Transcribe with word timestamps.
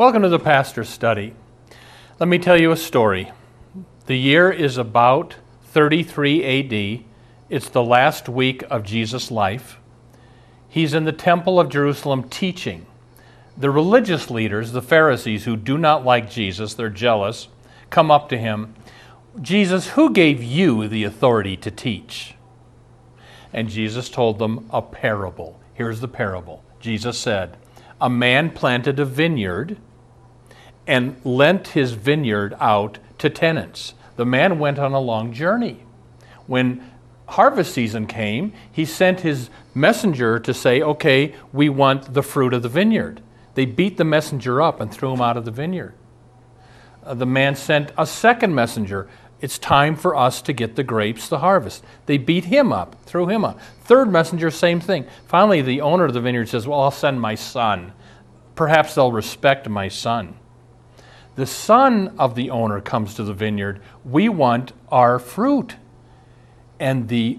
Welcome 0.00 0.22
to 0.22 0.30
the 0.30 0.38
Pastor's 0.38 0.88
Study. 0.88 1.34
Let 2.18 2.26
me 2.26 2.38
tell 2.38 2.58
you 2.58 2.72
a 2.72 2.76
story. 2.78 3.32
The 4.06 4.16
year 4.16 4.50
is 4.50 4.78
about 4.78 5.36
33 5.64 6.42
AD. 6.42 7.04
It's 7.50 7.68
the 7.68 7.84
last 7.84 8.26
week 8.26 8.64
of 8.70 8.82
Jesus' 8.82 9.30
life. 9.30 9.78
He's 10.70 10.94
in 10.94 11.04
the 11.04 11.12
Temple 11.12 11.60
of 11.60 11.68
Jerusalem 11.68 12.30
teaching. 12.30 12.86
The 13.58 13.70
religious 13.70 14.30
leaders, 14.30 14.72
the 14.72 14.80
Pharisees, 14.80 15.44
who 15.44 15.54
do 15.54 15.76
not 15.76 16.02
like 16.02 16.30
Jesus, 16.30 16.72
they're 16.72 16.88
jealous, 16.88 17.48
come 17.90 18.10
up 18.10 18.30
to 18.30 18.38
him. 18.38 18.74
Jesus, 19.42 19.88
who 19.88 20.14
gave 20.14 20.42
you 20.42 20.88
the 20.88 21.04
authority 21.04 21.58
to 21.58 21.70
teach? 21.70 22.36
And 23.52 23.68
Jesus 23.68 24.08
told 24.08 24.38
them 24.38 24.66
a 24.70 24.80
parable. 24.80 25.60
Here's 25.74 26.00
the 26.00 26.08
parable. 26.08 26.64
Jesus 26.80 27.18
said, 27.18 27.58
A 28.00 28.08
man 28.08 28.48
planted 28.48 28.98
a 28.98 29.04
vineyard 29.04 29.76
and 30.90 31.14
lent 31.24 31.68
his 31.68 31.92
vineyard 31.92 32.52
out 32.58 32.98
to 33.16 33.30
tenants. 33.30 33.94
The 34.16 34.24
man 34.24 34.58
went 34.58 34.76
on 34.76 34.92
a 34.92 34.98
long 34.98 35.32
journey. 35.32 35.84
When 36.48 36.84
harvest 37.28 37.72
season 37.72 38.08
came, 38.08 38.52
he 38.72 38.84
sent 38.84 39.20
his 39.20 39.50
messenger 39.72 40.40
to 40.40 40.52
say, 40.52 40.82
Okay, 40.82 41.32
we 41.52 41.68
want 41.68 42.12
the 42.12 42.24
fruit 42.24 42.52
of 42.52 42.62
the 42.62 42.68
vineyard. 42.68 43.22
They 43.54 43.66
beat 43.66 43.98
the 43.98 44.04
messenger 44.04 44.60
up 44.60 44.80
and 44.80 44.92
threw 44.92 45.12
him 45.12 45.20
out 45.20 45.36
of 45.36 45.44
the 45.44 45.52
vineyard. 45.52 45.94
Uh, 47.04 47.14
the 47.14 47.24
man 47.24 47.54
sent 47.54 47.92
a 47.96 48.04
second 48.04 48.52
messenger. 48.52 49.08
It's 49.40 49.58
time 49.60 49.94
for 49.94 50.16
us 50.16 50.42
to 50.42 50.52
get 50.52 50.74
the 50.74 50.82
grapes, 50.82 51.28
the 51.28 51.38
harvest. 51.38 51.84
They 52.06 52.18
beat 52.18 52.46
him 52.46 52.72
up, 52.72 53.00
threw 53.04 53.28
him 53.28 53.44
up. 53.44 53.60
Third 53.84 54.10
messenger, 54.10 54.50
same 54.50 54.80
thing. 54.80 55.06
Finally, 55.28 55.62
the 55.62 55.82
owner 55.82 56.06
of 56.06 56.14
the 56.14 56.20
vineyard 56.20 56.48
says, 56.48 56.66
Well, 56.66 56.80
I'll 56.80 56.90
send 56.90 57.20
my 57.20 57.36
son. 57.36 57.92
Perhaps 58.56 58.96
they'll 58.96 59.12
respect 59.12 59.68
my 59.68 59.86
son. 59.86 60.34
The 61.40 61.46
son 61.46 62.16
of 62.18 62.34
the 62.34 62.50
owner 62.50 62.82
comes 62.82 63.14
to 63.14 63.24
the 63.24 63.32
vineyard. 63.32 63.80
We 64.04 64.28
want 64.28 64.74
our 64.92 65.18
fruit. 65.18 65.76
And 66.78 67.08
the 67.08 67.38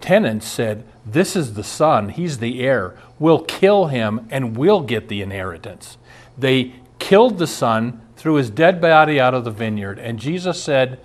tenant 0.00 0.42
said, 0.42 0.82
This 1.04 1.36
is 1.36 1.54
the 1.54 1.62
son, 1.62 2.08
he's 2.08 2.38
the 2.38 2.60
heir. 2.60 2.96
We'll 3.20 3.44
kill 3.44 3.86
him 3.86 4.26
and 4.32 4.56
we'll 4.56 4.80
get 4.80 5.06
the 5.06 5.22
inheritance. 5.22 5.96
They 6.36 6.74
killed 6.98 7.38
the 7.38 7.46
son, 7.46 8.00
threw 8.16 8.34
his 8.34 8.50
dead 8.50 8.80
body 8.80 9.20
out 9.20 9.32
of 9.32 9.44
the 9.44 9.52
vineyard. 9.52 10.00
And 10.00 10.18
Jesus 10.18 10.60
said, 10.60 10.98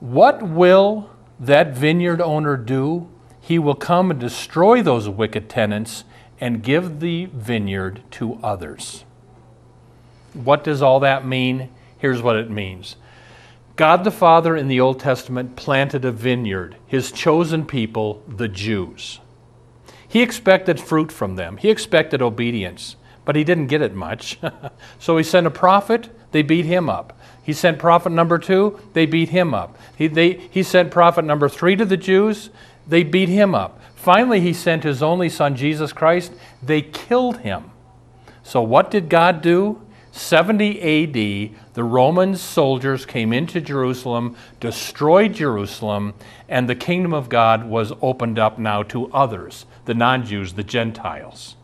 What 0.00 0.42
will 0.42 1.10
that 1.38 1.76
vineyard 1.76 2.20
owner 2.20 2.56
do? 2.56 3.08
He 3.40 3.60
will 3.60 3.76
come 3.76 4.10
and 4.10 4.18
destroy 4.18 4.82
those 4.82 5.08
wicked 5.08 5.48
tenants 5.48 6.02
and 6.40 6.60
give 6.60 6.98
the 6.98 7.26
vineyard 7.26 8.02
to 8.10 8.40
others. 8.42 9.04
What 10.34 10.64
does 10.64 10.82
all 10.82 11.00
that 11.00 11.26
mean? 11.26 11.68
Here's 11.98 12.22
what 12.22 12.36
it 12.36 12.50
means 12.50 12.96
God 13.76 14.04
the 14.04 14.10
Father 14.10 14.56
in 14.56 14.68
the 14.68 14.80
Old 14.80 15.00
Testament 15.00 15.56
planted 15.56 16.04
a 16.04 16.12
vineyard, 16.12 16.76
his 16.86 17.10
chosen 17.10 17.64
people, 17.64 18.22
the 18.28 18.48
Jews. 18.48 19.20
He 20.06 20.20
expected 20.20 20.78
fruit 20.78 21.10
from 21.10 21.36
them, 21.36 21.56
he 21.56 21.70
expected 21.70 22.20
obedience, 22.20 22.96
but 23.24 23.36
he 23.36 23.44
didn't 23.44 23.68
get 23.68 23.82
it 23.82 23.94
much. 23.94 24.38
so 24.98 25.16
he 25.16 25.24
sent 25.24 25.46
a 25.46 25.50
prophet, 25.50 26.10
they 26.32 26.42
beat 26.42 26.66
him 26.66 26.90
up. 26.90 27.18
He 27.42 27.52
sent 27.52 27.78
prophet 27.78 28.10
number 28.10 28.38
two, 28.38 28.78
they 28.92 29.06
beat 29.06 29.30
him 29.30 29.54
up. 29.54 29.76
He, 29.96 30.06
they, 30.06 30.32
he 30.32 30.62
sent 30.62 30.90
prophet 30.90 31.24
number 31.24 31.48
three 31.48 31.76
to 31.76 31.84
the 31.84 31.96
Jews, 31.96 32.50
they 32.86 33.02
beat 33.02 33.28
him 33.28 33.54
up. 33.54 33.80
Finally, 33.94 34.40
he 34.40 34.52
sent 34.52 34.84
his 34.84 35.02
only 35.02 35.28
son, 35.28 35.56
Jesus 35.56 35.92
Christ, 35.92 36.32
they 36.62 36.82
killed 36.82 37.38
him. 37.38 37.70
So, 38.42 38.60
what 38.60 38.90
did 38.90 39.08
God 39.08 39.40
do? 39.40 39.80
70 40.12 40.78
AD, 40.80 41.72
the 41.72 41.84
Roman 41.84 42.36
soldiers 42.36 43.06
came 43.06 43.32
into 43.32 43.62
Jerusalem, 43.62 44.36
destroyed 44.60 45.32
Jerusalem, 45.32 46.12
and 46.50 46.68
the 46.68 46.74
kingdom 46.74 47.14
of 47.14 47.30
God 47.30 47.64
was 47.64 47.94
opened 48.02 48.38
up 48.38 48.58
now 48.58 48.82
to 48.84 49.10
others, 49.10 49.64
the 49.86 49.94
non 49.94 50.24
Jews, 50.26 50.52
the 50.52 50.62
Gentiles. 50.62 51.56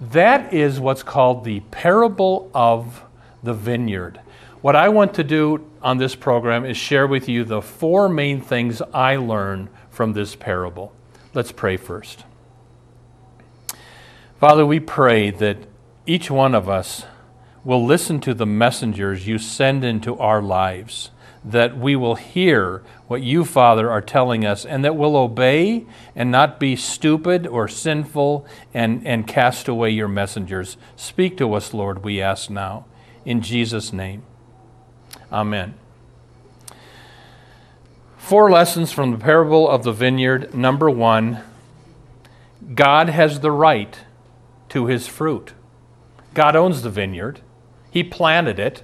That 0.00 0.52
is 0.52 0.80
what's 0.80 1.04
called 1.04 1.44
the 1.44 1.60
parable 1.70 2.50
of 2.52 3.04
the 3.42 3.54
vineyard. 3.54 4.20
What 4.62 4.74
I 4.74 4.88
want 4.88 5.14
to 5.14 5.24
do 5.24 5.64
on 5.80 5.98
this 5.98 6.16
program 6.16 6.64
is 6.64 6.76
share 6.76 7.06
with 7.06 7.28
you 7.28 7.44
the 7.44 7.62
four 7.62 8.08
main 8.08 8.40
things 8.40 8.82
I 8.92 9.14
learned 9.16 9.68
from 9.90 10.12
this 10.12 10.34
parable. 10.34 10.92
Let's 11.34 11.52
pray 11.52 11.76
first. 11.76 12.24
Father, 14.40 14.66
we 14.66 14.80
pray 14.80 15.30
that 15.30 15.58
each 16.04 16.30
one 16.30 16.54
of 16.54 16.68
us 16.68 17.04
will 17.64 17.84
listen 17.84 18.20
to 18.20 18.34
the 18.34 18.46
messengers 18.46 19.26
you 19.26 19.38
send 19.38 19.84
into 19.84 20.16
our 20.18 20.40
lives, 20.40 21.10
that 21.44 21.76
we 21.76 21.94
will 21.96 22.14
hear 22.14 22.82
what 23.06 23.22
you, 23.22 23.44
Father, 23.44 23.90
are 23.90 24.00
telling 24.00 24.44
us, 24.46 24.64
and 24.64 24.84
that 24.84 24.96
we'll 24.96 25.16
obey 25.16 25.84
and 26.14 26.30
not 26.30 26.60
be 26.60 26.76
stupid 26.76 27.46
or 27.46 27.68
sinful 27.68 28.46
and, 28.72 29.06
and 29.06 29.26
cast 29.26 29.68
away 29.68 29.90
your 29.90 30.08
messengers. 30.08 30.76
Speak 30.96 31.36
to 31.36 31.52
us, 31.54 31.74
Lord, 31.74 32.04
we 32.04 32.20
ask 32.20 32.50
now. 32.50 32.86
In 33.24 33.42
Jesus' 33.42 33.92
name. 33.92 34.22
Amen. 35.32 35.74
Four 38.16 38.50
lessons 38.50 38.92
from 38.92 39.10
the 39.10 39.18
parable 39.18 39.68
of 39.68 39.82
the 39.82 39.92
vineyard. 39.92 40.54
Number 40.54 40.88
one, 40.88 41.42
God 42.74 43.08
has 43.08 43.40
the 43.40 43.50
right 43.50 43.98
to 44.68 44.86
his 44.86 45.08
fruit. 45.08 45.52
God 46.32 46.54
owns 46.54 46.82
the 46.82 46.90
vineyard. 46.90 47.40
He 47.90 48.04
planted 48.04 48.58
it. 48.58 48.82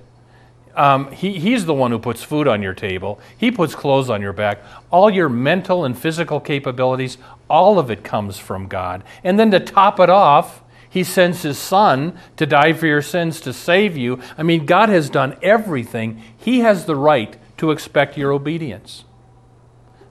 Um, 0.75 1.11
he, 1.11 1.39
he's 1.39 1.65
the 1.65 1.73
one 1.73 1.91
who 1.91 1.99
puts 1.99 2.23
food 2.23 2.47
on 2.47 2.63
your 2.63 2.75
table. 2.75 3.19
He 3.39 3.51
puts 3.51 3.75
clothes 3.75 4.11
on 4.11 4.21
your 4.21 4.35
back. 4.35 4.63
All 4.91 5.09
your 5.09 5.31
mental 5.31 5.85
and 5.85 5.97
physical 5.97 6.39
capabilities, 6.39 7.17
all 7.49 7.79
of 7.79 7.91
it 7.91 8.05
comes 8.05 8.39
from 8.39 8.69
God. 8.69 9.03
And 9.25 9.39
then 9.39 9.51
to 9.53 9.61
top 9.61 9.99
it 10.01 10.11
off, 10.11 10.63
He 10.91 11.03
sends 11.03 11.43
His 11.43 11.59
Son 11.59 12.19
to 12.37 12.45
die 12.45 12.75
for 12.75 12.87
your 12.87 13.01
sins 13.01 13.41
to 13.43 13.55
save 13.55 13.97
you. 13.97 14.21
I 14.37 14.43
mean, 14.43 14.67
God 14.67 14.91
has 14.91 15.09
done 15.09 15.39
everything. 15.43 16.23
He 16.37 16.61
has 16.61 16.85
the 16.85 16.97
right 16.97 17.37
to 17.57 17.71
expect 17.71 18.19
your 18.19 18.33
obedience. 18.33 19.05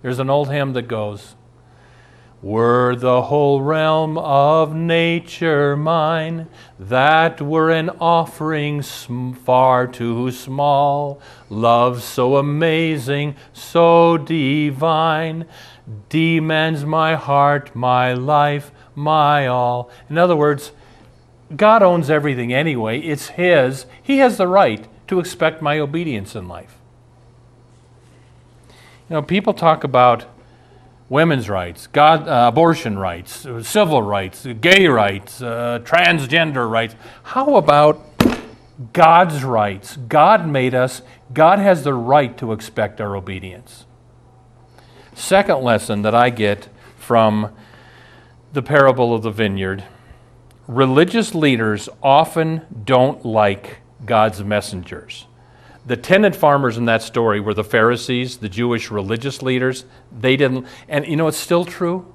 There's 0.01 0.19
an 0.19 0.29
old 0.29 0.49
hymn 0.49 0.73
that 0.73 0.87
goes, 0.87 1.35
were 2.45 2.95
the 2.95 3.23
whole 3.23 3.59
realm 3.59 4.19
of 4.19 4.75
nature 4.75 5.75
mine, 5.75 6.47
that 6.77 7.41
were 7.41 7.71
an 7.71 7.89
offering 7.99 8.83
far 8.83 9.87
too 9.87 10.29
small. 10.29 11.19
Love 11.49 12.03
so 12.03 12.37
amazing, 12.37 13.35
so 13.51 14.15
divine, 14.15 15.43
demands 16.07 16.85
my 16.85 17.15
heart, 17.15 17.75
my 17.75 18.13
life, 18.13 18.71
my 18.93 19.47
all. 19.47 19.89
In 20.07 20.19
other 20.19 20.35
words, 20.35 20.71
God 21.55 21.81
owns 21.81 22.11
everything 22.11 22.53
anyway. 22.53 22.99
It's 22.99 23.29
His. 23.29 23.87
He 24.03 24.19
has 24.19 24.37
the 24.37 24.47
right 24.47 24.87
to 25.07 25.19
expect 25.19 25.63
my 25.63 25.79
obedience 25.79 26.35
in 26.35 26.47
life. 26.47 26.77
You 29.09 29.15
know, 29.15 29.23
people 29.23 29.55
talk 29.55 29.83
about 29.83 30.25
women's 31.09 31.49
rights, 31.49 31.87
God, 31.87 32.27
uh, 32.27 32.49
abortion 32.51 32.97
rights, 32.97 33.45
civil 33.61 34.01
rights, 34.01 34.45
gay 34.61 34.87
rights, 34.87 35.41
uh, 35.41 35.79
transgender 35.83 36.69
rights. 36.69 36.95
How 37.23 37.55
about 37.55 38.03
God's 38.93 39.43
rights? 39.43 39.97
God 39.97 40.47
made 40.47 40.73
us, 40.73 41.01
God 41.33 41.59
has 41.59 41.83
the 41.83 41.93
right 41.93 42.37
to 42.37 42.51
expect 42.51 42.99
our 42.99 43.15
obedience. 43.15 43.85
Second 45.13 45.61
lesson 45.61 46.01
that 46.01 46.15
I 46.15 46.29
get 46.29 46.69
from 46.97 47.53
the 48.53 48.63
parable 48.63 49.13
of 49.13 49.21
the 49.21 49.31
vineyard 49.31 49.83
religious 50.67 51.35
leaders 51.35 51.89
often 52.01 52.61
don't 52.85 53.25
like 53.25 53.77
God's 54.03 54.43
messengers. 54.43 55.27
The 55.85 55.97
tenant 55.97 56.35
farmers 56.35 56.77
in 56.77 56.85
that 56.85 57.03
story 57.03 57.39
were 57.39 57.53
the 57.53 57.63
Pharisees, 57.63 58.37
the 58.37 58.49
Jewish 58.49 58.89
religious 58.89 59.41
leaders. 59.41 59.85
They 60.11 60.35
didn't, 60.35 60.65
and 60.87 61.05
you 61.05 61.15
know 61.15 61.27
it's 61.27 61.37
still 61.37 61.63
true? 61.63 62.11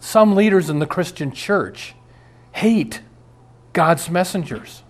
Some 0.00 0.34
leaders 0.34 0.68
in 0.68 0.80
the 0.80 0.86
Christian 0.86 1.30
church 1.30 1.94
hate 2.52 3.00
God's 3.72 4.10
messengers. 4.10 4.82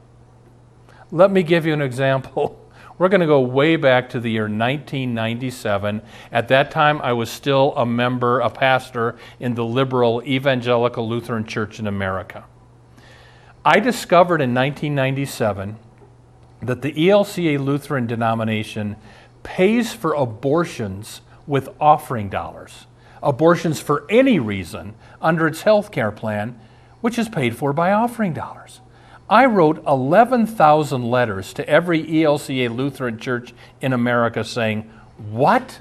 Let 1.11 1.31
me 1.31 1.43
give 1.43 1.67
you 1.67 1.73
an 1.73 1.83
example. 1.83 2.63
We're 2.99 3.11
going 3.11 3.21
to 3.21 3.27
go 3.27 3.41
way 3.41 3.77
back 3.77 4.09
to 4.11 4.21
the 4.21 4.31
year 4.31 4.45
1997. 4.45 6.01
At 6.33 6.49
that 6.49 6.71
time, 6.71 7.01
I 7.03 7.13
was 7.13 7.29
still 7.29 7.75
a 7.77 7.85
member, 7.85 8.41
a 8.41 8.49
pastor 8.49 9.17
in 9.39 9.55
the 9.55 9.65
liberal 9.65 10.23
evangelical 10.23 11.07
Lutheran 11.07 11.45
Church 11.45 11.79
in 11.79 11.87
America. 11.87 12.47
I 13.67 13.81
discovered 13.81 14.41
in 14.41 14.55
1997 14.55 15.77
that 16.67 16.83
the 16.83 16.93
ELCA 16.93 17.59
Lutheran 17.59 18.07
denomination 18.07 18.97
pays 19.43 19.93
for 19.93 20.13
abortions 20.15 21.21
with 21.47 21.69
offering 21.81 22.29
dollars, 22.29 22.87
abortions 23.23 23.81
for 23.81 24.05
any 24.11 24.39
reason 24.39 24.95
under 25.21 25.47
its 25.47 25.63
health 25.63 25.91
care 25.91 26.11
plan, 26.11 26.59
which 27.01 27.19
is 27.19 27.29
paid 27.29 27.57
for 27.57 27.73
by 27.73 27.93
offering 27.93 28.33
dollars. 28.33 28.81
I 29.29 29.47
wrote 29.47 29.83
11,000 29.87 31.11
letters 31.11 31.53
to 31.55 31.69
every 31.69 32.05
ELCA 32.05 32.75
Lutheran 32.75 33.19
church 33.19 33.55
in 33.81 33.93
America 33.93 34.45
saying, 34.45 34.91
What? 35.17 35.81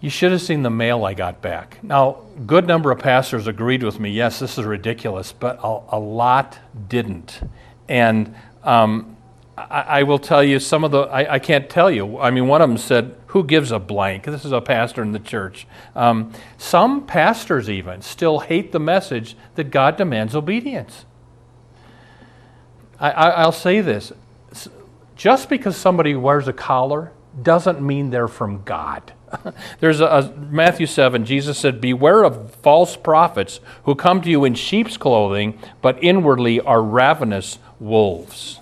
You 0.00 0.10
should 0.10 0.30
have 0.30 0.40
seen 0.40 0.62
the 0.62 0.70
mail 0.70 1.04
I 1.04 1.12
got 1.14 1.42
back. 1.42 1.82
Now, 1.82 2.22
good 2.46 2.66
number 2.66 2.92
of 2.92 3.00
pastors 3.00 3.48
agreed 3.48 3.82
with 3.82 3.98
me. 3.98 4.10
Yes, 4.10 4.38
this 4.38 4.56
is 4.56 4.64
ridiculous, 4.64 5.32
but 5.32 5.58
a, 5.62 5.80
a 5.90 5.98
lot 5.98 6.58
didn't. 6.88 7.40
And 7.88 8.34
um, 8.68 9.16
I, 9.56 9.80
I, 9.80 10.02
will 10.02 10.18
tell 10.18 10.44
you 10.44 10.60
some 10.60 10.84
of 10.84 10.90
the. 10.90 11.00
I, 11.00 11.34
I, 11.34 11.38
can't 11.38 11.70
tell 11.70 11.90
you. 11.90 12.18
I 12.18 12.30
mean, 12.30 12.46
one 12.46 12.60
of 12.60 12.68
them 12.68 12.76
said, 12.76 13.16
"Who 13.28 13.42
gives 13.42 13.72
a 13.72 13.78
blank?" 13.78 14.24
This 14.24 14.44
is 14.44 14.52
a 14.52 14.60
pastor 14.60 15.00
in 15.02 15.12
the 15.12 15.18
church. 15.18 15.66
Um, 15.96 16.32
some 16.58 17.06
pastors 17.06 17.70
even 17.70 18.02
still 18.02 18.40
hate 18.40 18.72
the 18.72 18.78
message 18.78 19.36
that 19.54 19.70
God 19.70 19.96
demands 19.96 20.36
obedience. 20.36 21.06
I, 23.00 23.44
will 23.44 23.52
say 23.52 23.80
this 23.80 24.12
just 25.16 25.48
because 25.48 25.76
somebody 25.76 26.14
wears 26.14 26.46
a 26.48 26.52
collar 26.52 27.12
doesn't 27.40 27.80
mean 27.80 28.10
they're 28.10 28.28
from 28.28 28.62
God. 28.64 29.12
There's 29.80 30.00
a, 30.00 30.06
a, 30.06 30.32
Matthew 30.36 30.86
7, 30.86 31.24
Jesus 31.24 31.58
said, 31.58 31.80
Beware 31.80 32.24
of 32.24 32.54
false 32.56 32.96
prophets 32.96 33.60
who 33.84 33.94
come 33.94 34.20
to 34.22 34.30
you 34.30 34.44
in 34.44 34.54
sheep's 34.54 34.96
clothing, 34.96 35.58
but 35.82 36.02
inwardly 36.02 36.60
are 36.60 36.82
ravenous 36.82 37.58
wolves. 37.78 38.60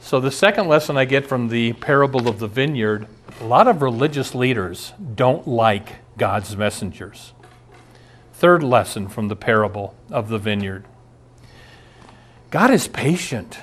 So, 0.00 0.20
the 0.20 0.30
second 0.30 0.68
lesson 0.68 0.96
I 0.96 1.04
get 1.04 1.26
from 1.26 1.48
the 1.48 1.74
parable 1.74 2.28
of 2.28 2.38
the 2.38 2.48
vineyard 2.48 3.06
a 3.40 3.44
lot 3.44 3.68
of 3.68 3.82
religious 3.82 4.34
leaders 4.34 4.92
don't 5.14 5.46
like 5.46 5.96
God's 6.16 6.56
messengers. 6.56 7.32
Third 8.32 8.62
lesson 8.62 9.08
from 9.08 9.28
the 9.28 9.36
parable 9.36 9.94
of 10.10 10.28
the 10.28 10.38
vineyard 10.38 10.84
God 12.50 12.70
is 12.70 12.88
patient. 12.88 13.58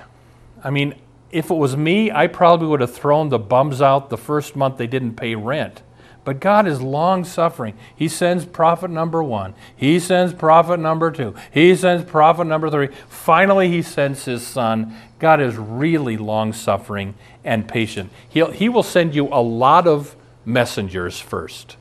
I 0.64 0.70
mean, 0.70 0.94
if 1.32 1.50
it 1.50 1.56
was 1.56 1.76
me, 1.76 2.12
I 2.12 2.28
probably 2.28 2.68
would 2.68 2.82
have 2.82 2.94
thrown 2.94 3.30
the 3.30 3.40
bums 3.40 3.82
out 3.82 4.10
the 4.10 4.18
first 4.18 4.56
month 4.56 4.78
they 4.78 4.88
didn't 4.88 5.16
pay 5.16 5.36
rent. 5.36 5.82
But 6.24 6.40
God 6.40 6.68
is 6.68 6.82
long 6.82 7.24
suffering. 7.24 7.78
He 7.96 8.08
sends 8.08 8.46
prophet 8.46 8.90
number 8.90 9.22
one. 9.22 9.54
He 9.76 10.00
sends 10.00 10.34
prophet 10.34 10.80
number 10.80 11.12
two. 11.12 11.36
He 11.52 11.76
sends 11.76 12.04
prophet 12.04 12.46
number 12.46 12.70
three. 12.70 12.90
Finally, 13.08 13.70
He 13.70 13.84
sends 13.84 14.26
His 14.26 14.46
Son. 14.46 14.96
God 15.20 15.40
is 15.40 15.56
really 15.56 16.18
long 16.18 16.52
suffering 16.52 17.14
and 17.44 17.68
patient. 17.68 18.12
He'll, 18.28 18.50
he 18.50 18.70
will 18.70 18.84
send 18.84 19.14
you 19.14 19.28
a 19.28 19.42
lot 19.42 19.88
of 19.88 20.16
messengers 20.46 21.20
first. 21.20 21.78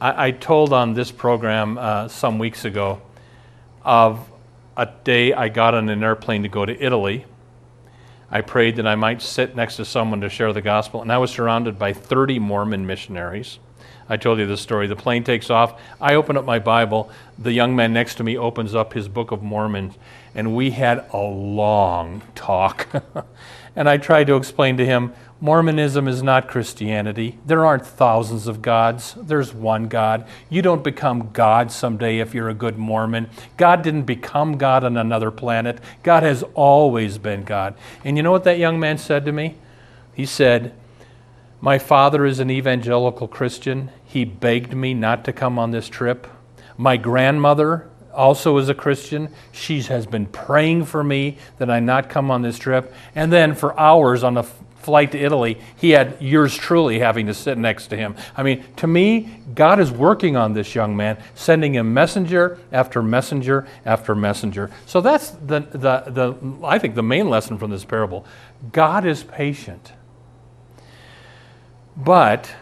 I, 0.00 0.28
I 0.28 0.30
told 0.30 0.72
on 0.72 0.94
this 0.94 1.10
program 1.10 1.76
uh, 1.76 2.08
some 2.08 2.38
weeks 2.38 2.64
ago 2.64 3.02
of 3.84 4.26
a 4.76 4.88
day 5.04 5.34
I 5.34 5.50
got 5.50 5.74
on 5.74 5.90
an 5.90 6.02
airplane 6.02 6.42
to 6.44 6.48
go 6.48 6.64
to 6.64 6.82
Italy. 6.82 7.26
I 8.30 8.40
prayed 8.42 8.76
that 8.76 8.86
I 8.86 8.94
might 8.94 9.22
sit 9.22 9.56
next 9.56 9.76
to 9.76 9.84
someone 9.84 10.20
to 10.20 10.28
share 10.28 10.52
the 10.52 10.62
gospel, 10.62 11.02
and 11.02 11.12
I 11.12 11.18
was 11.18 11.30
surrounded 11.30 11.78
by 11.78 11.92
30 11.92 12.38
Mormon 12.38 12.86
missionaries. 12.86 13.58
I 14.08 14.16
told 14.16 14.40
you 14.40 14.46
this 14.46 14.60
story. 14.60 14.88
The 14.88 14.96
plane 14.96 15.22
takes 15.22 15.50
off. 15.50 15.80
I 16.00 16.14
open 16.14 16.36
up 16.36 16.44
my 16.44 16.58
Bible. 16.58 17.10
The 17.38 17.52
young 17.52 17.76
man 17.76 17.92
next 17.92 18.16
to 18.16 18.24
me 18.24 18.36
opens 18.36 18.74
up 18.74 18.92
his 18.92 19.08
Book 19.08 19.30
of 19.30 19.42
Mormon, 19.42 19.94
and 20.34 20.56
we 20.56 20.70
had 20.70 21.06
a 21.12 21.18
long 21.18 22.22
talk. 22.34 22.88
and 23.76 23.88
I 23.88 23.98
tried 23.98 24.26
to 24.26 24.36
explain 24.36 24.76
to 24.78 24.86
him 24.86 25.12
Mormonism 25.42 26.06
is 26.06 26.22
not 26.22 26.48
Christianity. 26.48 27.38
There 27.46 27.64
aren't 27.64 27.86
thousands 27.86 28.46
of 28.46 28.60
gods. 28.60 29.16
There's 29.16 29.54
one 29.54 29.88
God. 29.88 30.26
You 30.50 30.60
don't 30.60 30.84
become 30.84 31.30
God 31.32 31.72
someday 31.72 32.18
if 32.18 32.34
you're 32.34 32.50
a 32.50 32.54
good 32.54 32.76
Mormon. 32.76 33.30
God 33.56 33.82
didn't 33.82 34.02
become 34.02 34.58
God 34.58 34.84
on 34.84 34.98
another 34.98 35.30
planet. 35.30 35.78
God 36.02 36.22
has 36.24 36.42
always 36.54 37.16
been 37.16 37.44
God. 37.44 37.74
And 38.04 38.18
you 38.18 38.22
know 38.22 38.30
what 38.30 38.44
that 38.44 38.58
young 38.58 38.78
man 38.78 38.98
said 38.98 39.24
to 39.24 39.32
me? 39.32 39.54
He 40.14 40.26
said, 40.26 40.74
My 41.62 41.78
father 41.78 42.26
is 42.26 42.38
an 42.38 42.50
evangelical 42.50 43.26
Christian. 43.26 43.90
He 44.04 44.26
begged 44.26 44.74
me 44.74 44.92
not 44.92 45.24
to 45.24 45.32
come 45.32 45.58
on 45.58 45.70
this 45.70 45.88
trip. 45.88 46.26
My 46.76 46.98
grandmother 46.98 47.88
also 48.12 48.58
is 48.58 48.68
a 48.68 48.74
Christian. 48.74 49.32
She 49.52 49.80
has 49.82 50.04
been 50.04 50.26
praying 50.26 50.84
for 50.84 51.02
me 51.02 51.38
that 51.56 51.70
I 51.70 51.80
not 51.80 52.10
come 52.10 52.30
on 52.30 52.42
this 52.42 52.58
trip. 52.58 52.92
And 53.14 53.32
then 53.32 53.54
for 53.54 53.78
hours 53.80 54.22
on 54.22 54.34
the 54.34 54.44
flight 54.80 55.12
to 55.12 55.18
Italy, 55.18 55.58
he 55.76 55.90
had 55.90 56.16
yours 56.20 56.56
truly 56.56 56.98
having 56.98 57.26
to 57.26 57.34
sit 57.34 57.58
next 57.58 57.88
to 57.88 57.96
him. 57.96 58.16
I 58.36 58.42
mean, 58.42 58.64
to 58.76 58.86
me, 58.86 59.30
God 59.54 59.78
is 59.78 59.90
working 59.90 60.36
on 60.36 60.54
this 60.54 60.74
young 60.74 60.96
man, 60.96 61.22
sending 61.34 61.74
him 61.74 61.94
messenger 61.94 62.58
after 62.72 63.02
messenger 63.02 63.66
after 63.84 64.14
messenger. 64.14 64.70
So 64.86 65.00
that's 65.00 65.30
the, 65.30 65.60
the, 65.60 66.04
the 66.08 66.66
I 66.66 66.78
think 66.78 66.94
the 66.94 67.02
main 67.02 67.28
lesson 67.28 67.58
from 67.58 67.70
this 67.70 67.84
parable. 67.84 68.26
God 68.72 69.04
is 69.04 69.22
patient. 69.22 69.92
But 71.96 72.54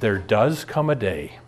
there 0.00 0.18
does 0.18 0.64
come 0.64 0.90
a 0.90 0.94
day 0.94 1.38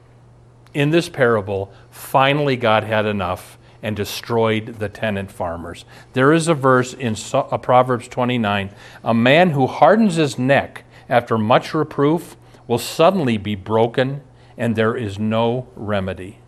in 0.77 0.91
this 0.91 1.09
parable, 1.09 1.73
finally 1.91 2.55
God 2.55 2.85
had 2.85 3.07
enough 3.07 3.56
and 3.83 3.97
destroyed 3.97 4.77
the 4.79 4.89
tenant 4.89 5.31
farmers. 5.31 5.85
There 6.13 6.33
is 6.33 6.49
a 6.49 6.55
verse 6.55 6.93
in 6.95 7.17
uh, 7.33 7.59
Proverbs 7.59 8.09
29 8.09 8.71
A 9.05 9.15
man 9.15 9.51
who 9.51 9.67
hardens 9.67 10.17
his 10.17 10.39
neck 10.39 10.85
after 11.09 11.39
much 11.39 11.75
reproof 11.75 12.37
will 12.67 12.79
suddenly 12.79 13.37
be 13.37 13.55
broken, 13.55 14.23
and 14.57 14.75
there 14.75 14.97
is 14.97 15.19
no 15.19 15.69
remedy. 15.77 16.39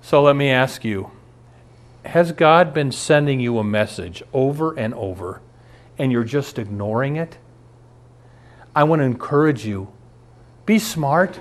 So 0.00 0.22
let 0.22 0.36
me 0.36 0.50
ask 0.50 0.84
you 0.84 1.10
Has 2.04 2.32
God 2.32 2.74
been 2.74 2.92
sending 2.92 3.40
you 3.40 3.58
a 3.58 3.64
message 3.64 4.22
over 4.32 4.76
and 4.78 4.92
over, 4.94 5.40
and 5.98 6.10
you're 6.10 6.24
just 6.24 6.58
ignoring 6.58 7.16
it? 7.16 7.38
I 8.74 8.84
want 8.84 9.00
to 9.00 9.04
encourage 9.04 9.64
you 9.64 9.92
be 10.66 10.78
smart, 10.78 11.40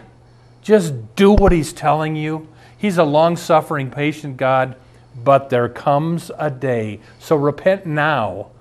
just 0.62 1.16
do 1.16 1.32
what 1.32 1.52
He's 1.52 1.74
telling 1.74 2.16
you. 2.16 2.48
He's 2.84 2.98
a 2.98 3.06
long 3.06 3.38
suffering, 3.38 3.90
patient 3.90 4.36
God, 4.36 4.76
but 5.16 5.50
there 5.50 5.70
comes 5.70 6.30
a 6.38 6.52
day. 6.52 7.00
So 7.18 7.38
repent 7.38 7.86
now 7.86 8.52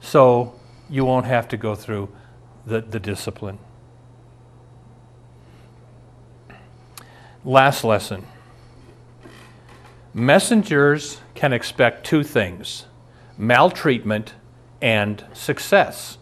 so 0.00 0.58
you 0.88 1.04
won't 1.04 1.26
have 1.26 1.46
to 1.50 1.56
go 1.56 1.76
through 1.76 2.08
the, 2.66 2.80
the 2.80 2.98
discipline. 2.98 3.60
Last 7.44 7.84
lesson 7.84 8.26
messengers 10.12 11.20
can 11.36 11.52
expect 11.52 12.04
two 12.04 12.24
things 12.24 12.86
maltreatment 13.38 14.34
and 14.82 15.24
success. 15.32 16.18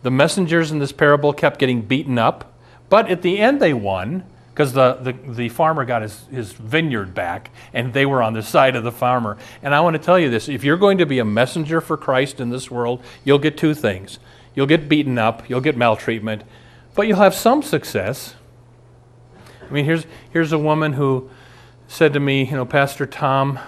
The 0.00 0.10
messengers 0.10 0.72
in 0.72 0.78
this 0.78 0.92
parable 0.92 1.34
kept 1.34 1.58
getting 1.58 1.82
beaten 1.82 2.16
up, 2.16 2.58
but 2.88 3.10
at 3.10 3.20
the 3.20 3.40
end 3.40 3.60
they 3.60 3.74
won 3.74 4.24
because 4.52 4.74
the, 4.74 4.94
the, 4.94 5.12
the, 5.12 5.48
farmer 5.48 5.84
got 5.84 6.02
his, 6.02 6.26
his 6.26 6.52
vineyard 6.52 7.14
back 7.14 7.50
and 7.72 7.94
they 7.94 8.04
were 8.04 8.22
on 8.22 8.34
the 8.34 8.42
side 8.42 8.76
of 8.76 8.84
the 8.84 8.92
farmer. 8.92 9.38
And 9.62 9.74
I 9.74 9.80
want 9.80 9.94
to 9.94 10.02
tell 10.02 10.18
you 10.18 10.28
this 10.28 10.48
if 10.48 10.62
you're 10.62 10.76
going 10.76 10.98
to 10.98 11.06
be 11.06 11.18
a 11.18 11.24
messenger 11.24 11.80
for 11.80 11.96
Christ 11.96 12.38
in 12.38 12.50
this 12.50 12.70
world, 12.70 13.02
you'll 13.24 13.38
get 13.38 13.56
two 13.56 13.74
things 13.74 14.18
you'll 14.54 14.66
get 14.66 14.88
beaten 14.88 15.18
up, 15.18 15.48
you'll 15.48 15.60
get 15.60 15.76
maltreatment, 15.76 16.44
but 16.94 17.06
you'll 17.06 17.18
have 17.18 17.34
some 17.34 17.62
success. 17.62 18.34
I 19.66 19.72
mean, 19.72 19.84
here's, 19.84 20.06
here's 20.30 20.52
a 20.52 20.58
woman 20.58 20.92
who 20.92 21.30
said 21.88 22.12
to 22.12 22.20
me, 22.20 22.44
You 22.44 22.56
know, 22.56 22.66
Pastor 22.66 23.06
Tom, 23.06 23.58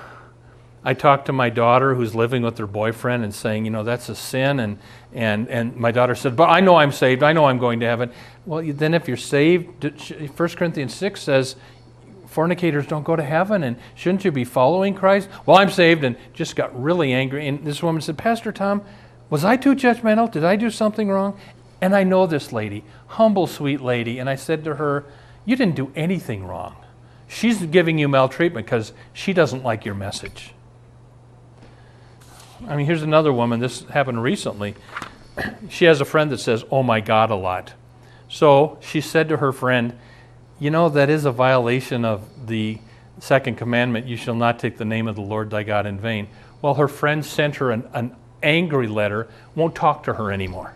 I 0.84 0.92
talked 0.92 1.26
to 1.26 1.32
my 1.32 1.48
daughter 1.48 1.94
who's 1.94 2.14
living 2.14 2.42
with 2.42 2.58
her 2.58 2.66
boyfriend 2.66 3.24
and 3.24 3.34
saying, 3.34 3.64
you 3.64 3.70
know, 3.70 3.82
that's 3.82 4.10
a 4.10 4.14
sin. 4.14 4.60
And, 4.60 4.78
and, 5.14 5.48
and 5.48 5.74
my 5.76 5.90
daughter 5.90 6.14
said, 6.14 6.36
but 6.36 6.50
I 6.50 6.60
know 6.60 6.76
I'm 6.76 6.92
saved. 6.92 7.22
I 7.22 7.32
know 7.32 7.46
I'm 7.46 7.58
going 7.58 7.80
to 7.80 7.86
heaven. 7.86 8.12
Well, 8.44 8.62
then 8.62 8.92
if 8.92 9.08
you're 9.08 9.16
saved, 9.16 9.84
1 9.84 10.48
Corinthians 10.50 10.94
6 10.94 11.22
says, 11.22 11.56
fornicators 12.26 12.86
don't 12.86 13.04
go 13.04 13.16
to 13.16 13.22
heaven. 13.22 13.62
And 13.62 13.76
shouldn't 13.94 14.26
you 14.26 14.30
be 14.30 14.44
following 14.44 14.94
Christ? 14.94 15.30
Well, 15.46 15.56
I'm 15.56 15.70
saved 15.70 16.04
and 16.04 16.16
just 16.34 16.54
got 16.54 16.78
really 16.80 17.14
angry. 17.14 17.48
And 17.48 17.64
this 17.64 17.82
woman 17.82 18.02
said, 18.02 18.18
Pastor 18.18 18.52
Tom, 18.52 18.82
was 19.30 19.42
I 19.42 19.56
too 19.56 19.74
judgmental? 19.74 20.30
Did 20.30 20.44
I 20.44 20.56
do 20.56 20.68
something 20.68 21.08
wrong? 21.08 21.38
And 21.80 21.94
I 21.94 22.04
know 22.04 22.26
this 22.26 22.52
lady, 22.52 22.84
humble, 23.06 23.46
sweet 23.46 23.80
lady. 23.80 24.18
And 24.18 24.28
I 24.28 24.34
said 24.36 24.64
to 24.64 24.74
her, 24.76 25.04
You 25.44 25.56
didn't 25.56 25.76
do 25.76 25.92
anything 25.96 26.44
wrong. 26.44 26.76
She's 27.26 27.62
giving 27.62 27.98
you 27.98 28.08
maltreatment 28.08 28.66
because 28.66 28.92
she 29.12 29.32
doesn't 29.32 29.64
like 29.64 29.84
your 29.84 29.94
message. 29.94 30.53
I 32.68 32.76
mean, 32.76 32.86
here's 32.86 33.02
another 33.02 33.32
woman. 33.32 33.60
This 33.60 33.82
happened 33.84 34.22
recently. 34.22 34.74
She 35.68 35.84
has 35.86 36.00
a 36.00 36.04
friend 36.04 36.30
that 36.30 36.38
says, 36.38 36.64
Oh 36.70 36.82
my 36.82 37.00
God, 37.00 37.30
a 37.30 37.34
lot. 37.34 37.74
So 38.28 38.78
she 38.80 39.00
said 39.00 39.28
to 39.28 39.38
her 39.38 39.52
friend, 39.52 39.98
You 40.58 40.70
know, 40.70 40.88
that 40.88 41.10
is 41.10 41.24
a 41.24 41.32
violation 41.32 42.04
of 42.04 42.46
the 42.46 42.78
second 43.18 43.56
commandment 43.56 44.06
you 44.06 44.16
shall 44.16 44.34
not 44.34 44.58
take 44.58 44.76
the 44.76 44.84
name 44.84 45.08
of 45.08 45.14
the 45.14 45.22
Lord 45.22 45.50
thy 45.50 45.62
God 45.62 45.86
in 45.86 45.98
vain. 45.98 46.28
Well, 46.62 46.74
her 46.74 46.88
friend 46.88 47.24
sent 47.24 47.56
her 47.56 47.70
an, 47.70 47.88
an 47.92 48.16
angry 48.42 48.88
letter, 48.88 49.28
won't 49.54 49.74
talk 49.74 50.04
to 50.04 50.14
her 50.14 50.32
anymore. 50.32 50.74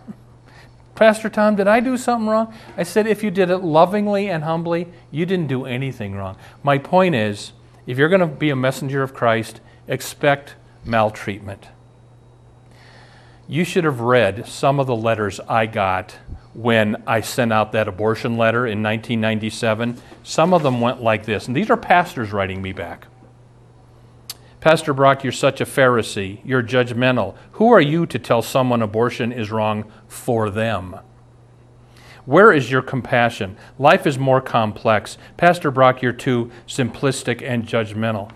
Pastor 0.95 1.29
Tom, 1.29 1.55
did 1.55 1.69
I 1.69 1.79
do 1.79 1.97
something 1.97 2.29
wrong? 2.29 2.53
I 2.77 2.83
said, 2.83 3.07
if 3.07 3.23
you 3.23 3.31
did 3.31 3.51
it 3.51 3.59
lovingly 3.59 4.29
and 4.29 4.43
humbly, 4.43 4.89
you 5.13 5.27
didn't 5.27 5.47
do 5.47 5.65
anything 5.65 6.17
wrong. 6.17 6.37
My 6.65 6.79
point 6.79 7.15
is, 7.15 7.53
if 7.87 7.99
you're 7.99 8.09
going 8.09 8.21
to 8.21 8.27
be 8.27 8.51
a 8.51 8.57
messenger 8.57 9.03
of 9.03 9.15
Christ, 9.15 9.61
expect 9.87 10.57
maltreatment. 10.85 11.69
You 13.51 13.65
should 13.65 13.85
have 13.85 14.01
read 14.01 14.47
some 14.47 14.79
of 14.79 14.87
the 14.87 14.95
letters 14.95 15.41
I 15.41 15.65
got 15.65 16.19
when 16.53 17.03
I 17.07 17.23
sent 17.23 17.51
out 17.51 17.73
that 17.73 17.89
abortion 17.89 18.37
letter 18.37 18.67
in 18.67 18.83
1997. 18.83 19.99
Some 20.23 20.53
of 20.53 20.63
them 20.63 20.83
went 20.83 21.03
like 21.03 21.25
this, 21.25 21.47
and 21.47 21.57
these 21.57 21.71
are 21.71 21.77
pastors 21.79 22.31
writing 22.31 22.61
me 22.61 22.75
back. 22.75 23.07
Pastor 24.61 24.93
Brock, 24.93 25.25
you're 25.25 25.33
such 25.33 25.63
a 25.63 25.65
Pharisee. 25.65 26.41
You're 26.45 26.63
judgmental. 26.63 27.37
Who 27.53 27.73
are 27.73 27.81
you 27.81 28.05
to 28.05 28.19
tell 28.19 28.43
someone 28.43 28.83
abortion 28.83 29.33
is 29.33 29.51
wrong 29.51 29.91
for 30.09 30.51
them? 30.51 30.97
Where 32.27 32.53
is 32.53 32.71
your 32.71 32.83
compassion? 32.83 33.57
Life 33.79 34.07
is 34.07 34.19
more 34.19 34.43
complex. 34.43 35.17
Pastor 35.39 35.71
Brock, 35.71 36.03
you're 36.03 36.13
too 36.13 36.51
simplistic 36.67 37.41
and 37.43 37.65
judgmental. 37.65 38.31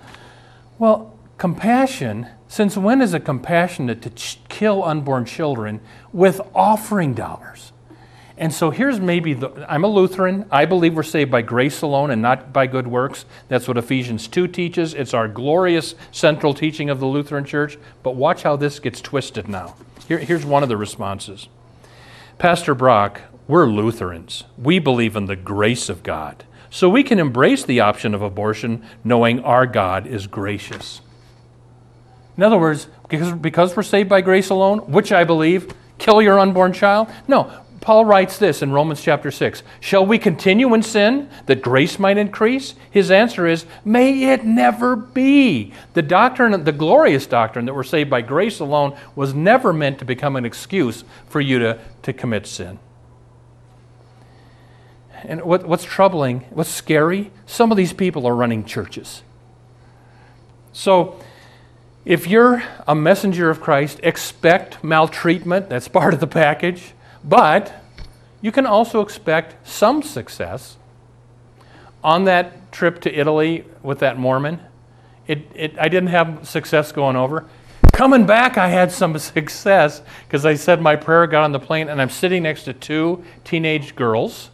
Well, 0.79 1.19
compassion, 1.37 2.29
since 2.53 2.77
when 2.77 3.01
is 3.01 3.15
it 3.15 3.25
compassionate 3.25 4.03
to 4.03 4.11
ch- 4.11 4.39
kill 4.51 4.85
unborn 4.85 5.25
children 5.25 5.81
with 6.13 6.39
offering 6.55 7.15
dollars? 7.15 7.73
And 8.37 8.53
so 8.53 8.69
here's 8.69 9.01
maybe 9.01 9.33
the 9.33 9.65
I'm 9.73 9.85
a 9.85 9.89
Lutheran. 9.89 10.45
I 10.51 10.67
believe 10.67 10.95
we're 10.95 11.03
saved 11.03 11.31
by 11.31 11.41
grace 11.41 11.81
alone 11.81 12.11
and 12.11 12.21
not 12.21 12.53
by 12.53 12.67
good 12.67 12.87
works. 12.87 13.25
That's 13.49 13.67
what 13.67 13.79
Ephesians 13.79 14.29
2 14.29 14.49
teaches. 14.49 14.93
It's 14.93 15.15
our 15.15 15.29
glorious 15.29 15.95
central 16.11 16.53
teaching 16.53 16.91
of 16.91 17.01
the 17.01 17.07
Lutheran 17.07 17.47
Church. 17.47 17.79
But 18.03 18.17
watch 18.17 18.43
how 18.43 18.57
this 18.57 18.81
gets 18.81 19.01
twisted 19.01 19.49
now. 19.49 19.75
Here, 20.07 20.19
here's 20.19 20.45
one 20.45 20.63
of 20.63 20.69
the 20.69 20.77
responses 20.77 21.49
Pastor 22.37 22.75
Brock, 22.75 23.23
we're 23.49 23.65
Lutherans. 23.65 24.45
We 24.59 24.79
believe 24.79 25.17
in 25.17 25.25
the 25.25 25.37
grace 25.37 25.89
of 25.89 26.03
God. 26.03 26.45
So 26.69 26.91
we 26.91 27.03
can 27.03 27.19
embrace 27.19 27.65
the 27.65 27.81
option 27.81 28.15
of 28.15 28.21
abortion 28.21 28.85
knowing 29.03 29.41
our 29.41 29.65
God 29.65 30.07
is 30.07 30.27
gracious. 30.27 31.01
In 32.37 32.43
other 32.43 32.59
words, 32.59 32.87
because, 33.09 33.33
because 33.33 33.77
we're 33.77 33.83
saved 33.83 34.09
by 34.09 34.21
grace 34.21 34.51
alone, 34.51 34.79
which 34.91 35.13
I 35.13 35.25
believe, 35.25 35.73
kill 35.99 36.23
your 36.23 36.39
unborn 36.39 36.73
child? 36.73 37.09
No, 37.29 37.53
Paul 37.83 38.05
writes 38.05 38.39
this 38.39 38.63
in 38.63 38.71
Romans 38.71 39.03
chapter 39.03 39.31
6 39.31 39.63
Shall 39.81 40.07
we 40.07 40.17
continue 40.17 40.73
in 40.73 40.83
sin 40.83 41.29
that 41.47 41.63
grace 41.63 41.99
might 41.99 42.17
increase? 42.17 42.75
His 42.91 43.11
answer 43.11 43.47
is, 43.47 43.67
May 43.85 44.33
it 44.33 44.45
never 44.45 44.95
be. 44.97 45.75
The 45.95 46.03
doctrine, 46.03 46.65
the 46.65 46.73
glorious 46.73 47.27
doctrine 47.27 47.67
that 47.67 47.75
we're 47.75 47.83
saved 47.83 48.09
by 48.09 48.23
grace 48.23 48.61
alone, 48.61 48.97
was 49.17 49.35
never 49.35 49.73
meant 49.73 49.99
to 49.99 50.05
become 50.05 50.37
an 50.37 50.45
excuse 50.45 51.05
for 51.29 51.41
you 51.41 51.59
to, 51.59 51.81
to 52.03 52.13
commit 52.13 52.47
sin. 52.47 52.79
And 55.25 55.43
what, 55.43 55.67
what's 55.67 55.85
troubling, 55.85 56.41
what's 56.51 56.71
scary, 56.71 57.33
some 57.47 57.71
of 57.71 57.77
these 57.77 57.93
people 57.93 58.27
are 58.27 58.35
running 58.35 58.65
churches. 58.65 59.23
So, 60.73 61.21
if 62.05 62.27
you're 62.27 62.63
a 62.87 62.95
messenger 62.95 63.49
of 63.51 63.61
Christ, 63.61 64.01
expect 64.03 64.83
maltreatment. 64.83 65.69
That's 65.69 65.89
part 66.01 66.15
of 66.15 66.21
the 66.21 66.27
package. 66.27 66.93
But 67.25 67.73
you 68.41 68.51
can 68.51 68.67
also 68.67 69.01
expect 69.01 69.67
some 69.67 70.03
success. 70.03 70.77
On 72.03 72.25
that 72.25 72.73
trip 72.73 73.01
to 73.03 73.15
Italy 73.17 73.65
with 73.83 74.01
that 74.01 74.19
Mormon, 74.19 74.61
it, 75.29 75.47
it, 75.55 75.79
I 75.79 75.89
didn't 75.89 76.09
have 76.09 76.49
success 76.49 76.91
going 76.91 77.15
over. 77.15 77.47
Coming 77.93 78.27
back, 78.27 78.59
I 78.59 78.69
had 78.69 78.91
some 78.91 79.17
success 79.19 80.03
because 80.27 80.45
I 80.45 80.55
said 80.55 80.81
my 80.81 80.97
prayer, 80.97 81.27
got 81.29 81.45
on 81.45 81.53
the 81.53 81.61
plane, 81.61 81.89
and 81.89 82.03
I'm 82.03 82.11
sitting 82.11 82.43
next 82.43 82.65
to 82.65 82.73
two 82.73 83.23
teenage 83.45 83.95
girls 83.95 84.51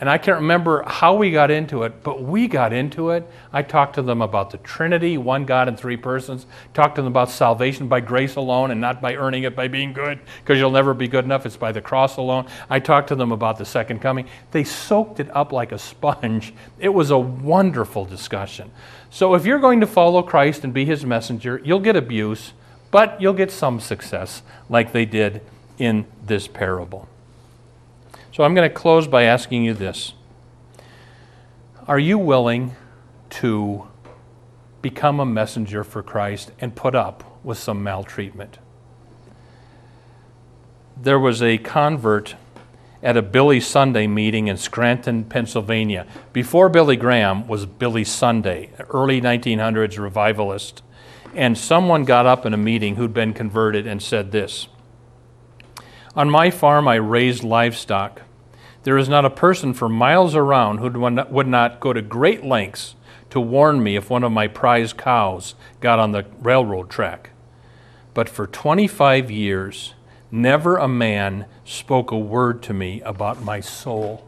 and 0.00 0.10
I 0.10 0.18
can't 0.18 0.40
remember 0.40 0.82
how 0.82 1.14
we 1.14 1.30
got 1.30 1.52
into 1.52 1.84
it, 1.84 2.02
but 2.02 2.20
we 2.20 2.48
got 2.48 2.72
into 2.72 3.10
it. 3.10 3.30
I 3.52 3.62
talked 3.62 3.94
to 3.94 4.02
them 4.02 4.22
about 4.22 4.50
the 4.50 4.58
Trinity, 4.58 5.16
one 5.16 5.44
God 5.44 5.68
in 5.68 5.76
three 5.76 5.96
persons. 5.96 6.46
Talked 6.74 6.96
to 6.96 7.02
them 7.02 7.12
about 7.12 7.30
salvation 7.30 7.86
by 7.86 8.00
grace 8.00 8.34
alone 8.34 8.72
and 8.72 8.80
not 8.80 9.00
by 9.00 9.14
earning 9.14 9.44
it 9.44 9.54
by 9.54 9.68
being 9.68 9.92
good, 9.92 10.18
because 10.40 10.58
you'll 10.58 10.72
never 10.72 10.94
be 10.94 11.06
good 11.06 11.24
enough. 11.24 11.46
It's 11.46 11.56
by 11.56 11.70
the 11.70 11.80
cross 11.80 12.16
alone. 12.16 12.46
I 12.68 12.80
talked 12.80 13.08
to 13.08 13.14
them 13.14 13.30
about 13.30 13.56
the 13.56 13.64
second 13.64 14.00
coming. 14.00 14.26
They 14.50 14.64
soaked 14.64 15.20
it 15.20 15.34
up 15.34 15.52
like 15.52 15.70
a 15.70 15.78
sponge. 15.78 16.52
It 16.80 16.88
was 16.88 17.10
a 17.10 17.18
wonderful 17.18 18.04
discussion. 18.04 18.72
So 19.10 19.34
if 19.34 19.46
you're 19.46 19.60
going 19.60 19.78
to 19.80 19.86
follow 19.86 20.22
Christ 20.22 20.64
and 20.64 20.74
be 20.74 20.84
his 20.84 21.04
messenger, 21.06 21.60
you'll 21.64 21.78
get 21.78 21.94
abuse, 21.94 22.52
but 22.90 23.20
you'll 23.20 23.32
get 23.32 23.52
some 23.52 23.78
success, 23.78 24.42
like 24.68 24.90
they 24.90 25.04
did 25.04 25.40
in 25.78 26.04
this 26.26 26.48
parable. 26.48 27.08
So 28.34 28.42
I'm 28.42 28.52
going 28.52 28.68
to 28.68 28.74
close 28.74 29.06
by 29.06 29.22
asking 29.22 29.62
you 29.62 29.74
this 29.74 30.12
Are 31.86 32.00
you 32.00 32.18
willing 32.18 32.74
to 33.30 33.86
become 34.82 35.20
a 35.20 35.24
messenger 35.24 35.84
for 35.84 36.02
Christ 36.02 36.50
and 36.58 36.74
put 36.74 36.96
up 36.96 37.38
with 37.44 37.58
some 37.58 37.84
maltreatment? 37.84 38.58
There 41.00 41.20
was 41.20 41.44
a 41.44 41.58
convert 41.58 42.34
at 43.04 43.16
a 43.16 43.22
Billy 43.22 43.60
Sunday 43.60 44.08
meeting 44.08 44.48
in 44.48 44.56
Scranton, 44.56 45.22
Pennsylvania. 45.26 46.04
Before 46.32 46.68
Billy 46.68 46.96
Graham 46.96 47.46
was 47.46 47.66
Billy 47.66 48.02
Sunday, 48.02 48.70
early 48.88 49.20
1900s 49.20 49.96
revivalist. 49.96 50.82
And 51.36 51.56
someone 51.56 52.04
got 52.04 52.26
up 52.26 52.44
in 52.44 52.52
a 52.52 52.56
meeting 52.56 52.96
who'd 52.96 53.14
been 53.14 53.32
converted 53.32 53.86
and 53.86 54.02
said 54.02 54.32
this 54.32 54.66
On 56.16 56.30
my 56.30 56.50
farm, 56.50 56.86
I 56.86 56.94
raised 56.94 57.42
livestock. 57.42 58.22
There 58.84 58.98
is 58.98 59.08
not 59.08 59.24
a 59.24 59.30
person 59.30 59.74
for 59.74 59.88
miles 59.88 60.36
around 60.36 60.78
who 60.78 60.90
would 60.90 61.46
not 61.48 61.80
go 61.80 61.92
to 61.92 62.02
great 62.02 62.44
lengths 62.44 62.94
to 63.30 63.40
warn 63.40 63.82
me 63.82 63.96
if 63.96 64.10
one 64.10 64.22
of 64.22 64.30
my 64.30 64.46
prize 64.46 64.92
cows 64.92 65.54
got 65.80 65.98
on 65.98 66.12
the 66.12 66.24
railroad 66.40 66.88
track. 66.88 67.30
But 68.12 68.28
for 68.28 68.46
25 68.46 69.30
years, 69.30 69.94
never 70.30 70.76
a 70.76 70.86
man 70.86 71.46
spoke 71.64 72.12
a 72.12 72.18
word 72.18 72.62
to 72.64 72.74
me 72.74 73.00
about 73.00 73.42
my 73.42 73.58
soul. 73.60 74.24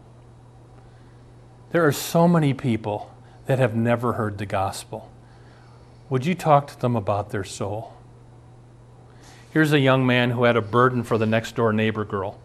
There 1.71 1.87
are 1.87 1.93
so 1.93 2.27
many 2.27 2.53
people 2.53 3.15
that 3.45 3.61
have 3.61 3.77
never 3.77 4.15
heard 4.15 4.39
the 4.39 4.47
gospel. 4.47 5.13
Would 6.11 6.27
you 6.27 6.35
talk 6.35 6.67
to 6.69 6.81
them 6.81 6.97
about 6.97 7.31
their 7.31 7.45
soul? 7.45 7.96
Here's 9.57 9.73
a 9.73 9.81
young 9.81 10.05
man 10.05 10.33
who 10.33 10.45
had 10.45 10.55
a 10.55 10.61
burden 10.61 11.03
for 11.03 11.17
the 11.17 11.25
next 11.25 11.55
door 11.55 11.73
neighbor 11.73 12.05
girl 12.05 12.39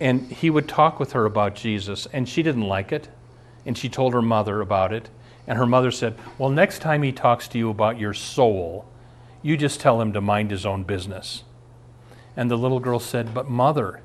and 0.00 0.22
he 0.22 0.50
would 0.50 0.66
talk 0.66 0.98
with 0.98 1.12
her 1.12 1.24
about 1.24 1.54
Jesus, 1.54 2.08
and 2.12 2.28
she 2.28 2.42
didn't 2.42 2.66
like 2.66 2.90
it. 2.90 3.10
And 3.64 3.78
she 3.78 3.88
told 3.88 4.12
her 4.12 4.20
mother 4.20 4.60
about 4.60 4.92
it. 4.92 5.08
And 5.46 5.56
her 5.56 5.66
mother 5.66 5.92
said, 5.92 6.18
Well, 6.36 6.50
next 6.50 6.80
time 6.80 7.04
he 7.04 7.12
talks 7.12 7.46
to 7.46 7.58
you 7.58 7.70
about 7.70 8.00
your 8.00 8.12
soul, 8.12 8.86
you 9.40 9.56
just 9.56 9.78
tell 9.78 10.00
him 10.00 10.12
to 10.14 10.20
mind 10.20 10.50
his 10.50 10.66
own 10.66 10.82
business. 10.82 11.44
And 12.36 12.50
the 12.50 12.58
little 12.58 12.80
girl 12.80 12.98
said, 12.98 13.32
But 13.32 13.48
mother, 13.48 14.00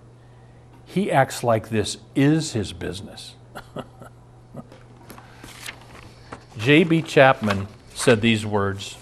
he 0.86 1.12
acts 1.12 1.43
like 1.43 1.69
this 1.69 1.98
is 2.13 2.53
his 2.53 2.72
business. 2.72 3.34
J.B. 6.60 7.01
Chapman 7.01 7.67
said 7.96 8.22
these 8.22 8.46
words 8.46 8.96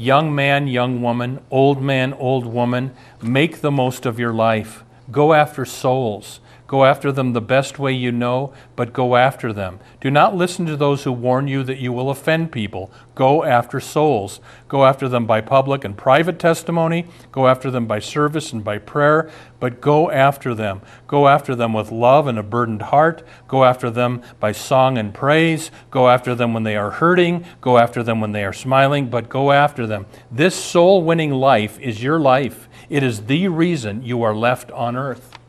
Young 0.00 0.34
man, 0.34 0.66
young 0.66 1.02
woman, 1.02 1.40
old 1.50 1.82
man, 1.82 2.14
old 2.14 2.46
woman, 2.46 2.92
make 3.20 3.60
the 3.60 3.70
most 3.70 4.06
of 4.06 4.18
your 4.18 4.32
life. 4.32 4.82
Go 5.10 5.34
after 5.34 5.66
souls. 5.66 6.40
Go 6.70 6.84
after 6.84 7.10
them 7.10 7.32
the 7.32 7.40
best 7.40 7.80
way 7.80 7.92
you 7.92 8.12
know, 8.12 8.52
but 8.76 8.92
go 8.92 9.16
after 9.16 9.52
them. 9.52 9.80
Do 10.00 10.08
not 10.08 10.36
listen 10.36 10.66
to 10.66 10.76
those 10.76 11.02
who 11.02 11.10
warn 11.10 11.48
you 11.48 11.64
that 11.64 11.80
you 11.80 11.92
will 11.92 12.10
offend 12.10 12.52
people. 12.52 12.92
Go 13.16 13.42
after 13.42 13.80
souls. 13.80 14.38
Go 14.68 14.84
after 14.84 15.08
them 15.08 15.26
by 15.26 15.40
public 15.40 15.84
and 15.84 15.96
private 15.96 16.38
testimony. 16.38 17.08
Go 17.32 17.48
after 17.48 17.72
them 17.72 17.86
by 17.88 17.98
service 17.98 18.52
and 18.52 18.62
by 18.62 18.78
prayer, 18.78 19.28
but 19.58 19.80
go 19.80 20.12
after 20.12 20.54
them. 20.54 20.80
Go 21.08 21.26
after 21.26 21.56
them 21.56 21.72
with 21.72 21.90
love 21.90 22.28
and 22.28 22.38
a 22.38 22.42
burdened 22.44 22.82
heart. 22.82 23.26
Go 23.48 23.64
after 23.64 23.90
them 23.90 24.22
by 24.38 24.52
song 24.52 24.96
and 24.96 25.12
praise. 25.12 25.72
Go 25.90 26.08
after 26.08 26.36
them 26.36 26.54
when 26.54 26.62
they 26.62 26.76
are 26.76 26.92
hurting. 26.92 27.44
Go 27.60 27.78
after 27.78 28.04
them 28.04 28.20
when 28.20 28.30
they 28.30 28.44
are 28.44 28.52
smiling, 28.52 29.10
but 29.10 29.28
go 29.28 29.50
after 29.50 29.88
them. 29.88 30.06
This 30.30 30.54
soul 30.54 31.02
winning 31.02 31.32
life 31.32 31.80
is 31.80 32.00
your 32.00 32.20
life. 32.20 32.68
It 32.88 33.02
is 33.02 33.22
the 33.22 33.48
reason 33.48 34.04
you 34.04 34.22
are 34.22 34.36
left 34.36 34.70
on 34.70 34.94
earth. 34.94 35.39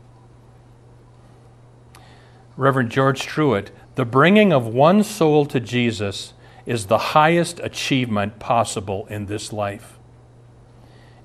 Reverend 2.58 2.92
George 2.92 3.22
Truett, 3.22 3.72
the 3.96 4.06
bringing 4.06 4.52
of 4.54 4.66
one 4.68 5.04
soul 5.04 5.46
to 5.48 5.60
Jesus 5.60 6.34
is 6.66 6.86
the 6.86 6.98
highest 6.98 7.60
achievement 7.60 8.40
possible 8.40 9.08
in 9.08 9.26
this 9.26 9.52
life. 9.52 9.98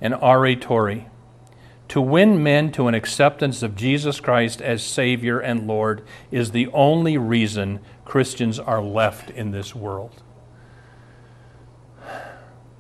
and 0.01 0.15
R.A. 0.15 0.57
Torrey. 0.57 1.09
To 1.89 2.01
win 2.01 2.43
men 2.43 2.73
to 2.73 2.89
an 2.89 2.95
acceptance 2.95 3.63
of 3.63 3.77
Jesus 3.77 4.21
Christ 4.21 4.61
as 4.61 4.83
Savior 4.83 5.39
and 5.39 5.67
Lord 5.67 6.03
is 6.31 6.51
the 6.51 6.67
only 6.69 7.17
reason 7.17 7.81
Christians 8.05 8.59
are 8.59 8.83
left 8.83 9.31
in 9.31 9.53
this 9.53 9.75
world. 9.75 10.23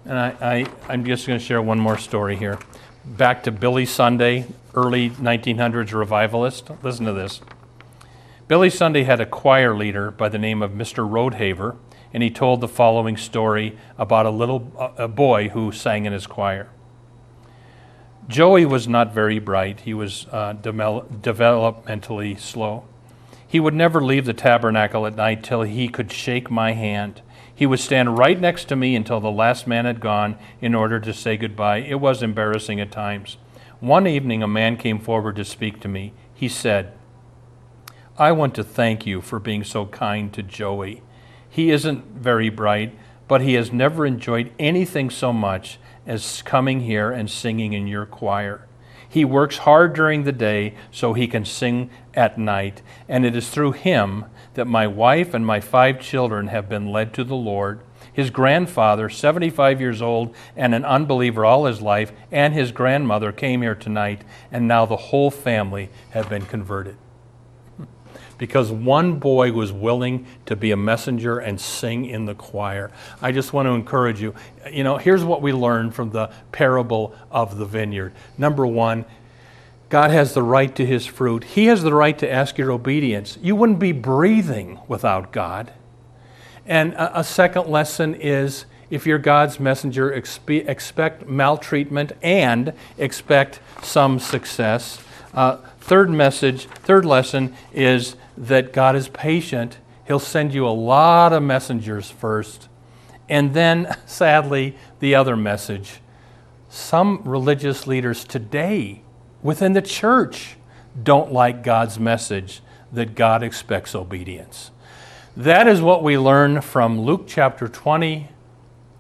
And 0.05 0.19
I, 0.19 0.67
am 0.89 1.05
just 1.05 1.27
going 1.27 1.39
to 1.39 1.45
share 1.45 1.63
one 1.63 1.79
more 1.79 1.99
story 1.99 2.37
here. 2.37 2.59
Back 3.05 3.45
to 3.45 3.53
Billy 3.53 3.87
Sunday, 3.87 4.47
early 4.75 5.11
1900s 5.11 5.93
revivalist. 5.93 6.71
Listen 6.83 7.07
to 7.07 7.13
this. 7.13 7.41
Billy 8.49 8.71
Sunday 8.71 9.03
had 9.03 9.21
a 9.21 9.27
choir 9.27 9.77
leader 9.77 10.13
by 10.13 10.29
the 10.29 10.39
name 10.39 10.63
of 10.63 10.71
Mr. 10.71 11.09
Rodeheaver, 11.09 11.77
and 12.13 12.23
he 12.23 12.31
told 12.31 12.61
the 12.61 12.69
following 12.69 13.17
story 13.17 13.77
about 13.99 14.25
a 14.25 14.31
little 14.31 14.73
a 14.97 15.09
boy 15.09 15.49
who 15.49 15.73
sang 15.73 16.05
in 16.05 16.13
his 16.13 16.29
choir. 16.29 16.69
Joey 18.29 18.65
was 18.65 18.87
not 18.87 19.13
very 19.13 19.41
bright. 19.41 19.81
He 19.81 19.93
was 19.93 20.27
uh, 20.31 20.55
developmentally 20.55 22.39
slow. 22.39 22.85
He 23.49 23.59
would 23.59 23.75
never 23.75 24.01
leave 24.01 24.27
the 24.27 24.33
tabernacle 24.33 25.07
at 25.07 25.17
night 25.17 25.43
till 25.43 25.63
he 25.63 25.89
could 25.89 26.13
shake 26.13 26.49
my 26.49 26.73
hand. 26.73 27.23
He 27.53 27.67
would 27.67 27.81
stand 27.81 28.17
right 28.17 28.39
next 28.39 28.67
to 28.67 28.77
me 28.77 28.95
until 28.95 29.19
the 29.19 29.31
last 29.31 29.67
man 29.67 29.87
had 29.87 29.99
gone 30.01 30.39
in 30.61 30.73
order 30.73 31.01
to 31.01 31.13
say 31.13 31.37
goodbye. 31.37 31.79
It 31.79 32.01
was 32.01 32.23
embarrassing 32.23 32.81
at 32.81 32.93
times. 32.93 33.39
One 33.81 34.07
evening, 34.07 34.43
a 34.43 34.49
man 34.49 34.77
came 34.77 35.01
forward 35.01 35.35
to 35.37 35.45
speak 35.45 35.81
to 35.81 35.89
me. 35.89 36.13
He 36.33 36.49
said, 36.49 36.93
I 38.19 38.33
want 38.33 38.55
to 38.55 38.65
thank 38.65 39.05
you 39.05 39.21
for 39.21 39.39
being 39.39 39.63
so 39.63 39.85
kind 39.85 40.33
to 40.33 40.43
Joey. 40.43 41.03
He 41.51 41.71
isn't 41.71 42.07
very 42.15 42.49
bright, 42.49 42.97
but 43.29 43.43
he 43.43 43.53
has 43.55 43.75
never 43.75 44.07
enjoyed 44.07 44.53
anything 44.59 45.11
so 45.11 45.35
much 45.35 45.79
as 46.07 46.41
coming 46.41 46.81
here 46.81 47.11
and 47.11 47.31
singing 47.31 47.75
in 47.75 47.87
your 47.87 48.07
choir. 48.07 48.67
He 49.07 49.27
works 49.27 49.59
hard 49.59 49.93
during 49.93 50.25
the 50.25 50.33
day 50.33 50.77
so 50.91 51.13
he 51.13 51.29
can 51.29 51.45
sing 51.45 51.91
at 52.15 52.39
night, 52.39 52.81
and 53.07 53.27
it 53.27 53.37
is 53.37 53.51
through 53.51 53.73
him 53.73 54.25
that 54.55 54.65
my 54.65 54.87
wife 54.87 55.35
and 55.35 55.45
my 55.45 55.61
five 55.61 56.01
children 56.01 56.47
have 56.47 56.71
been 56.71 56.91
led 56.91 57.13
to 57.15 57.25
the 57.25 57.37
Lord. 57.37 57.81
His 58.11 58.31
grandfather, 58.31 59.11
75 59.11 59.79
years 59.79 60.01
old 60.01 60.35
and 60.57 60.75
an 60.75 60.87
unbeliever 60.87 61.45
all 61.45 61.67
his 61.67 61.83
life, 61.83 62.13
and 62.33 62.55
his 62.55 62.73
grandmother 62.73 63.31
came 63.31 63.61
here 63.61 63.75
tonight, 63.75 64.23
and 64.51 64.67
now 64.67 64.87
the 64.87 64.97
whole 64.97 65.31
family 65.31 65.91
have 66.13 66.31
been 66.31 66.47
converted 66.47 66.97
because 68.39 68.71
one 68.71 69.19
boy 69.19 69.53
was 69.53 69.73
willing 69.73 70.27
to 70.47 70.57
be 70.57 70.71
a 70.71 70.77
messenger 70.77 71.39
and 71.39 71.61
sing 71.61 72.05
in 72.05 72.27
the 72.27 72.35
choir. 72.35 72.91
I 73.23 73.33
just 73.33 73.53
want 73.53 73.67
to 73.67 73.73
encourage 73.73 74.21
you. 74.21 74.35
You 74.71 74.85
know, 74.85 74.99
here's 74.99 75.25
what 75.25 75.43
we 75.43 75.53
learned 75.53 75.95
from 75.95 76.11
the 76.11 76.31
parable 76.53 77.15
of 77.31 77.59
the 77.59 77.65
vineyard. 77.65 78.13
Number 78.37 78.67
one, 78.67 79.05
God 79.89 80.11
has 80.11 80.35
the 80.35 80.43
right 80.43 80.75
to 80.77 80.85
his 80.85 81.07
fruit. 81.07 81.45
He 81.45 81.67
has 81.67 81.83
the 81.83 81.95
right 81.95 82.19
to 82.19 82.31
ask 82.31 82.59
your 82.59 82.73
obedience. 82.73 83.39
You 83.41 83.55
wouldn't 83.55 83.79
be 83.79 83.93
breathing 83.93 84.81
without 84.89 85.33
God. 85.33 85.73
And 86.67 86.93
a, 86.95 87.21
a 87.21 87.25
second 87.25 87.69
lesson 87.69 88.15
is 88.15 88.67
if 88.91 89.07
you're 89.07 89.19
God's 89.19 89.61
messenger, 89.61 90.11
expe- 90.11 90.69
expect 90.69 91.29
maltreatment 91.29 92.13
and 92.23 92.73
expect 92.99 93.61
some 93.83 94.19
success. 94.19 95.01
Uh, 95.33 95.59
third 95.81 96.11
message, 96.11 96.67
third 96.67 97.05
lesson 97.05 97.55
is 97.73 98.17
that 98.37 98.73
God 98.73 98.97
is 98.97 99.09
patient. 99.09 99.79
He'll 100.07 100.19
send 100.19 100.55
you 100.55 100.67
a 100.67 100.71
lot 100.71 101.33
of 101.33 101.43
messengers 101.43 102.11
first. 102.11 102.69
And 103.29 103.55
then, 103.55 103.97
sadly, 104.07 104.77
the 105.01 105.15
other 105.15 105.37
message. 105.37 106.01
Some 106.69 107.23
religious 107.25 107.87
leaders 107.87 108.25
today 108.25 109.03
within 109.43 109.73
the 109.73 109.83
church 109.83 110.57
don't 111.03 111.33
like 111.33 111.63
God's 111.63 111.99
message 111.99 112.61
that 112.93 113.15
God 113.15 113.43
expects 113.43 113.95
obedience. 113.95 114.71
That 115.37 115.69
is 115.69 115.81
what 115.83 116.03
we 116.03 116.17
learn 116.17 116.61
from 116.63 117.01
Luke 117.01 117.25
chapter 117.27 117.69
20, 117.69 118.29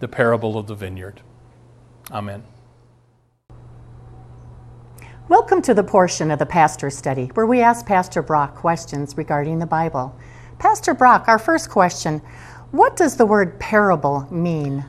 the 0.01 0.09
parable 0.09 0.59
of 0.59 0.67
the 0.67 0.75
vineyard. 0.75 1.23
Amen. 2.11 2.45
Welcome 5.29 5.61
to 5.63 5.75
the 5.75 5.83
portion 5.83 6.31
of 6.31 6.39
the 6.39 6.47
Pastor 6.47 6.89
Study 6.89 7.33
where 7.35 7.47
we 7.47 7.61
ask 7.61 7.85
Pastor 7.85 8.23
Brock 8.23 8.55
questions 8.55 9.17
regarding 9.17 9.59
the 9.59 9.67
Bible. 9.67 10.17
Pastor 10.61 10.95
Brock, 10.95 11.25
our 11.27 11.41
first 11.41 11.69
question 11.69 12.21
What 12.71 12.95
does 12.95 13.17
the 13.17 13.27
word 13.27 13.59
parable 13.59 14.29
mean? 14.31 14.85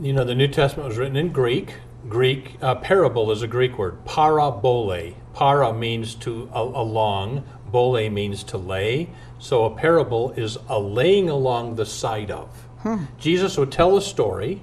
You 0.00 0.14
know, 0.14 0.24
the 0.24 0.34
New 0.34 0.48
Testament 0.48 0.88
was 0.88 0.98
written 0.98 1.14
in 1.14 1.28
Greek. 1.28 1.74
Greek 2.08 2.56
uh, 2.60 2.74
parable 2.74 3.30
is 3.30 3.42
a 3.42 3.46
Greek 3.46 3.78
word, 3.78 4.04
parabole. 4.04 5.14
Para 5.32 5.72
means 5.72 6.16
to 6.16 6.50
a, 6.52 6.60
along, 6.60 7.44
bole 7.66 8.10
means 8.10 8.42
to 8.42 8.58
lay. 8.58 9.10
So 9.38 9.64
a 9.64 9.70
parable 9.70 10.32
is 10.32 10.58
a 10.68 10.80
laying 10.80 11.30
along 11.30 11.76
the 11.76 11.86
side 11.86 12.32
of. 12.32 12.48
Hmm. 12.80 13.04
Jesus 13.16 13.56
would 13.56 13.70
tell 13.70 13.96
a 13.96 14.02
story, 14.02 14.60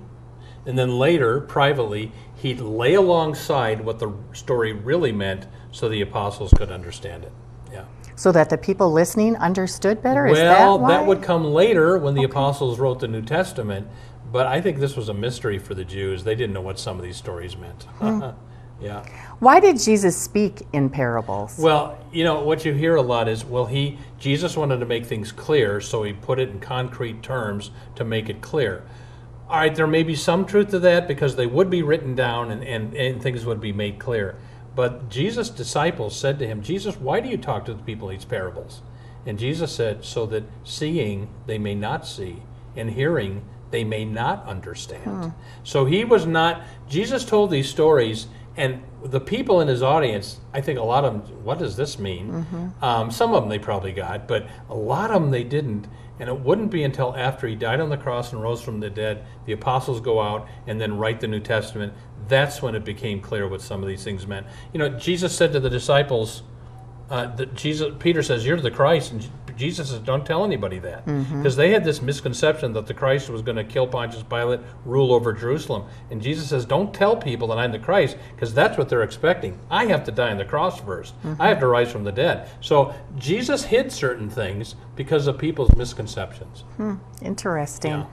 and 0.65 0.77
then 0.77 0.99
later, 0.99 1.39
privately, 1.39 2.11
he'd 2.39 2.61
lay 2.61 2.93
alongside 2.93 3.83
what 3.83 3.99
the 3.99 4.13
story 4.33 4.71
really 4.73 5.11
meant 5.11 5.45
so 5.71 5.89
the 5.89 6.01
apostles 6.01 6.51
could 6.55 6.71
understand 6.71 7.23
it. 7.23 7.31
Yeah. 7.71 7.85
So 8.15 8.31
that 8.31 8.49
the 8.49 8.57
people 8.57 8.91
listening 8.91 9.35
understood 9.35 10.01
better? 10.01 10.25
Well, 10.25 10.79
that, 10.79 10.87
that, 10.87 11.05
would 11.05 11.21
come 11.21 11.45
later 11.45 11.97
when 11.97 12.13
the 12.13 12.21
okay. 12.21 12.31
apostles 12.31 12.79
wrote 12.79 12.99
the 12.99 13.07
New 13.07 13.21
Testament, 13.21 13.87
but 14.31 14.47
I 14.47 14.61
think 14.61 14.79
this 14.79 14.95
was 14.95 15.09
a 15.09 15.13
mystery 15.13 15.59
for 15.59 15.73
the 15.73 15.85
Jews. 15.85 16.23
They 16.23 16.35
didn't 16.35 16.53
know 16.53 16.61
what 16.61 16.79
some 16.79 16.97
of 16.97 17.03
these 17.03 17.17
stories 17.17 17.57
meant. 17.57 17.83
Hmm. 17.83 18.29
yeah. 18.81 19.05
Why 19.39 19.59
did 19.59 19.79
Jesus 19.79 20.17
speak 20.17 20.65
in 20.73 20.89
parables? 20.89 21.57
Well, 21.57 21.97
you 22.11 22.23
know, 22.23 22.43
what 22.43 22.65
you 22.65 22.73
hear 22.73 22.95
a 22.95 23.01
lot 23.01 23.27
is, 23.27 23.43
well, 23.45 23.65
he 23.65 23.97
Jesus 24.17 24.55
wanted 24.55 24.79
to 24.79 24.85
make 24.85 25.05
things 25.05 25.31
clear, 25.31 25.81
so 25.81 26.03
he 26.03 26.13
put 26.13 26.39
it 26.39 26.49
in 26.49 26.59
concrete 26.59 27.21
terms 27.21 27.71
to 27.95 28.03
make 28.03 28.29
it 28.29 28.41
clear 28.41 28.83
all 29.49 29.57
right, 29.57 29.73
there 29.73 29.87
may 29.87 30.03
be 30.03 30.15
some 30.15 30.45
truth 30.45 30.69
to 30.69 30.79
that 30.79 31.07
because 31.07 31.35
they 31.35 31.47
would 31.47 31.69
be 31.69 31.81
written 31.81 32.13
down 32.13 32.51
and, 32.51 32.63
and, 32.63 32.93
and 32.93 33.21
things 33.21 33.45
would 33.45 33.59
be 33.59 33.73
made 33.73 33.99
clear. 33.99 34.35
But 34.75 35.09
Jesus' 35.09 35.49
disciples 35.49 36.15
said 36.15 36.37
to 36.39 36.47
him, 36.47 36.61
Jesus, 36.61 36.97
why 36.97 37.19
do 37.19 37.29
you 37.29 37.37
talk 37.37 37.65
to 37.65 37.73
the 37.73 37.83
people 37.83 38.09
these 38.09 38.25
parables? 38.25 38.81
And 39.25 39.39
Jesus 39.39 39.71
said, 39.71 40.05
so 40.05 40.25
that 40.27 40.43
seeing 40.63 41.29
they 41.47 41.57
may 41.57 41.75
not 41.75 42.07
see, 42.07 42.43
and 42.75 42.91
hearing 42.91 43.43
they 43.71 43.83
may 43.83 44.05
not 44.05 44.45
understand. 44.45 45.03
Hmm. 45.03 45.29
So 45.63 45.85
he 45.85 46.05
was 46.05 46.25
not, 46.25 46.61
Jesus 46.87 47.25
told 47.25 47.51
these 47.51 47.69
stories, 47.69 48.27
and 48.55 48.83
the 49.03 49.19
people 49.19 49.61
in 49.61 49.67
his 49.67 49.81
audience, 49.81 50.39
I 50.53 50.61
think 50.61 50.79
a 50.79 50.83
lot 50.83 51.05
of 51.05 51.27
them, 51.27 51.43
what 51.43 51.59
does 51.59 51.75
this 51.75 51.97
mean? 51.97 52.31
Mm-hmm. 52.31 52.83
Um, 52.83 53.11
some 53.11 53.33
of 53.33 53.41
them 53.41 53.49
they 53.49 53.59
probably 53.59 53.93
got, 53.93 54.27
but 54.27 54.47
a 54.69 54.75
lot 54.75 55.11
of 55.11 55.21
them 55.21 55.31
they 55.31 55.43
didn't. 55.43 55.87
And 56.19 56.27
it 56.27 56.39
wouldn't 56.39 56.69
be 56.69 56.83
until 56.83 57.15
after 57.15 57.47
he 57.47 57.55
died 57.55 57.79
on 57.79 57.89
the 57.89 57.97
cross 57.97 58.33
and 58.33 58.41
rose 58.41 58.61
from 58.61 58.79
the 58.79 58.89
dead, 58.89 59.25
the 59.45 59.53
apostles 59.53 60.01
go 60.01 60.19
out 60.19 60.47
and 60.67 60.79
then 60.79 60.97
write 60.97 61.21
the 61.21 61.27
New 61.27 61.39
Testament. 61.39 61.93
That's 62.27 62.61
when 62.61 62.75
it 62.75 62.83
became 62.83 63.21
clear 63.21 63.47
what 63.47 63.61
some 63.61 63.81
of 63.81 63.87
these 63.87 64.03
things 64.03 64.27
meant. 64.27 64.45
You 64.73 64.79
know, 64.79 64.89
Jesus 64.89 65.35
said 65.35 65.53
to 65.53 65.59
the 65.59 65.69
disciples, 65.69 66.43
uh, 67.09 67.33
that 67.37 67.55
Jesus, 67.55 67.93
Peter 67.99 68.21
says, 68.21 68.45
"You're 68.45 68.61
the 68.61 68.69
Christ," 68.69 69.11
and 69.11 69.27
Jesus 69.59 69.89
says, 69.89 69.99
"Don't 69.99 70.25
tell 70.25 70.45
anybody 70.45 70.79
that," 70.79 71.05
because 71.05 71.27
mm-hmm. 71.27 71.57
they 71.57 71.71
had 71.71 71.83
this 71.83 72.01
misconception 72.01 72.71
that 72.73 72.87
the 72.87 72.93
Christ 72.93 73.29
was 73.29 73.41
going 73.41 73.57
to 73.57 73.63
kill 73.65 73.85
Pontius 73.85 74.23
Pilate, 74.23 74.61
rule 74.85 75.13
over 75.13 75.33
Jerusalem, 75.33 75.83
and 76.09 76.21
Jesus 76.21 76.47
says, 76.47 76.63
"Don't 76.63 76.93
tell 76.93 77.17
people 77.17 77.49
that 77.49 77.57
I'm 77.57 77.73
the 77.73 77.79
Christ, 77.79 78.17
because 78.33 78.53
that's 78.53 78.77
what 78.77 78.87
they're 78.87 79.03
expecting. 79.03 79.59
I 79.69 79.85
have 79.87 80.05
to 80.05 80.11
die 80.11 80.31
on 80.31 80.37
the 80.37 80.45
cross 80.45 80.79
1st 80.79 81.11
mm-hmm. 81.11 81.41
I 81.41 81.49
have 81.49 81.59
to 81.59 81.67
rise 81.67 81.91
from 81.91 82.05
the 82.05 82.11
dead." 82.11 82.49
So 82.61 82.95
Jesus 83.17 83.65
hid 83.65 83.91
certain 83.91 84.29
things 84.29 84.75
because 84.95 85.27
of 85.27 85.37
people's 85.37 85.75
misconceptions. 85.75 86.61
Hmm. 86.77 86.95
Interesting. 87.21 87.91
Yeah. 87.91 88.05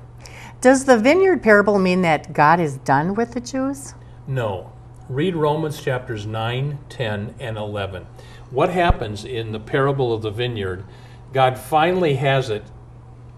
Does 0.61 0.85
the 0.85 0.99
vineyard 0.99 1.45
parable 1.45 1.79
mean 1.79 2.03
that 2.03 2.33
God 2.33 2.59
is 2.59 2.79
done 2.79 3.15
with 3.15 3.33
the 3.33 3.41
Jews? 3.41 3.95
No. 4.27 4.73
Read 5.09 5.37
Romans 5.37 5.81
chapters 5.81 6.27
9, 6.27 6.81
10, 6.89 7.35
and 7.39 7.57
11 7.57 8.07
what 8.51 8.71
happens 8.71 9.25
in 9.25 9.53
the 9.53 9.61
parable 9.61 10.13
of 10.13 10.23
the 10.23 10.31
vineyard? 10.31 10.85
God 11.33 11.59
finally 11.59 12.15
has 12.15 12.51
it 12.51 12.63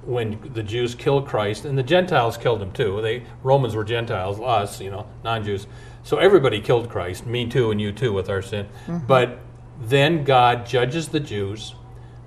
when 0.02 0.52
the 0.54 0.62
Jews 0.62 0.94
killed 0.94 1.26
Christ, 1.26 1.64
and 1.64 1.76
the 1.76 1.82
Gentiles 1.82 2.36
killed 2.36 2.62
him 2.62 2.72
too. 2.72 3.02
They 3.02 3.24
Romans 3.42 3.74
were 3.74 3.84
Gentiles, 3.84 4.40
us, 4.40 4.80
you 4.80 4.90
know, 4.90 5.06
non-Jews. 5.24 5.66
So 6.02 6.16
everybody 6.16 6.60
killed 6.60 6.88
Christ, 6.88 7.26
me 7.26 7.46
too, 7.46 7.70
and 7.70 7.80
you 7.80 7.92
too, 7.92 8.12
with 8.12 8.30
our 8.30 8.40
sin. 8.40 8.66
Mm-hmm. 8.86 9.06
But 9.06 9.38
then 9.80 10.24
God 10.24 10.64
judges 10.66 11.08
the 11.08 11.20
Jews. 11.20 11.74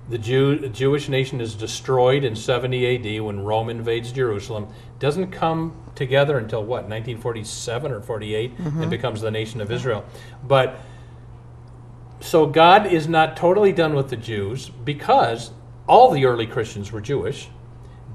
The 0.08 0.18
Jew, 0.18 0.68
Jewish 0.68 1.08
nation 1.08 1.40
is 1.40 1.54
destroyed 1.54 2.24
in 2.24 2.36
70 2.36 3.16
AD 3.16 3.22
when 3.22 3.40
Rome 3.40 3.70
invades 3.70 4.12
Jerusalem. 4.12 4.68
Doesn't 4.98 5.30
come 5.30 5.76
together 5.94 6.38
until 6.38 6.60
what 6.60 6.84
1947 6.84 7.92
or 7.92 8.00
48 8.00 8.56
mm-hmm. 8.56 8.82
and 8.82 8.90
becomes 8.90 9.20
the 9.20 9.30
nation 9.30 9.60
of 9.60 9.70
Israel. 9.72 10.04
But 10.44 10.80
so 12.22 12.46
God 12.46 12.86
is 12.86 13.08
not 13.08 13.36
totally 13.36 13.72
done 13.72 13.94
with 13.94 14.08
the 14.08 14.16
Jews 14.16 14.68
because 14.68 15.50
all 15.86 16.10
the 16.10 16.24
early 16.24 16.46
Christians 16.46 16.92
were 16.92 17.00
Jewish, 17.00 17.48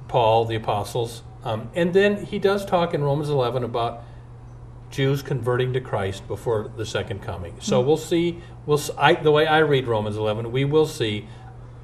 Paul, 0.07 0.45
the 0.45 0.55
apostles, 0.55 1.23
um, 1.43 1.69
and 1.75 1.93
then 1.93 2.25
he 2.25 2.39
does 2.39 2.65
talk 2.65 2.93
in 2.93 3.03
Romans 3.03 3.29
11 3.29 3.63
about 3.63 4.03
Jews 4.89 5.21
converting 5.21 5.73
to 5.73 5.81
Christ 5.81 6.27
before 6.27 6.71
the 6.75 6.85
second 6.85 7.21
coming. 7.21 7.55
So 7.59 7.81
we'll 7.81 7.97
see. 7.97 8.41
We'll 8.65 8.79
I, 8.97 9.13
the 9.15 9.31
way 9.31 9.45
I 9.45 9.59
read 9.59 9.87
Romans 9.87 10.17
11, 10.17 10.51
we 10.51 10.65
will 10.65 10.87
see 10.87 11.27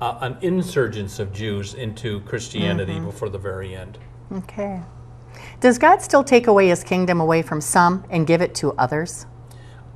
uh, 0.02 0.18
an 0.22 0.38
insurgence 0.42 1.20
of 1.20 1.34
Jews 1.34 1.74
into 1.74 2.22
Christianity 2.22 3.00
before 3.00 3.30
the 3.30 3.38
very 3.38 3.76
end. 3.76 3.98
Okay. 4.32 4.82
Does 5.60 5.78
God 5.78 6.02
still 6.02 6.24
take 6.24 6.48
away 6.48 6.70
his 6.70 6.84
kingdom 6.84 7.20
away 7.20 7.42
from 7.42 7.62
some 7.62 8.06
and 8.10 8.26
give 8.26 8.42
it 8.42 8.56
to 8.56 8.72
others? 8.74 9.26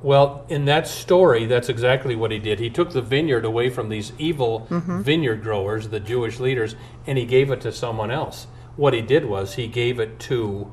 Well, 0.00 0.44
in 0.48 0.64
that 0.66 0.86
story, 0.86 1.46
that's 1.46 1.68
exactly 1.68 2.14
what 2.14 2.30
he 2.30 2.38
did. 2.38 2.60
He 2.60 2.70
took 2.70 2.92
the 2.92 3.02
vineyard 3.02 3.44
away 3.44 3.68
from 3.68 3.88
these 3.88 4.12
evil 4.16 4.66
vineyard 4.70 5.42
growers, 5.42 5.88
the 5.88 5.98
Jewish 5.98 6.38
leaders, 6.38 6.76
and 7.06 7.18
he 7.18 7.24
gave 7.24 7.50
it 7.50 7.60
to 7.62 7.72
someone 7.72 8.10
else. 8.10 8.46
What 8.76 8.94
he 8.94 9.02
did 9.02 9.24
was 9.24 9.54
he 9.54 9.66
gave 9.66 9.98
it 9.98 10.20
to 10.20 10.70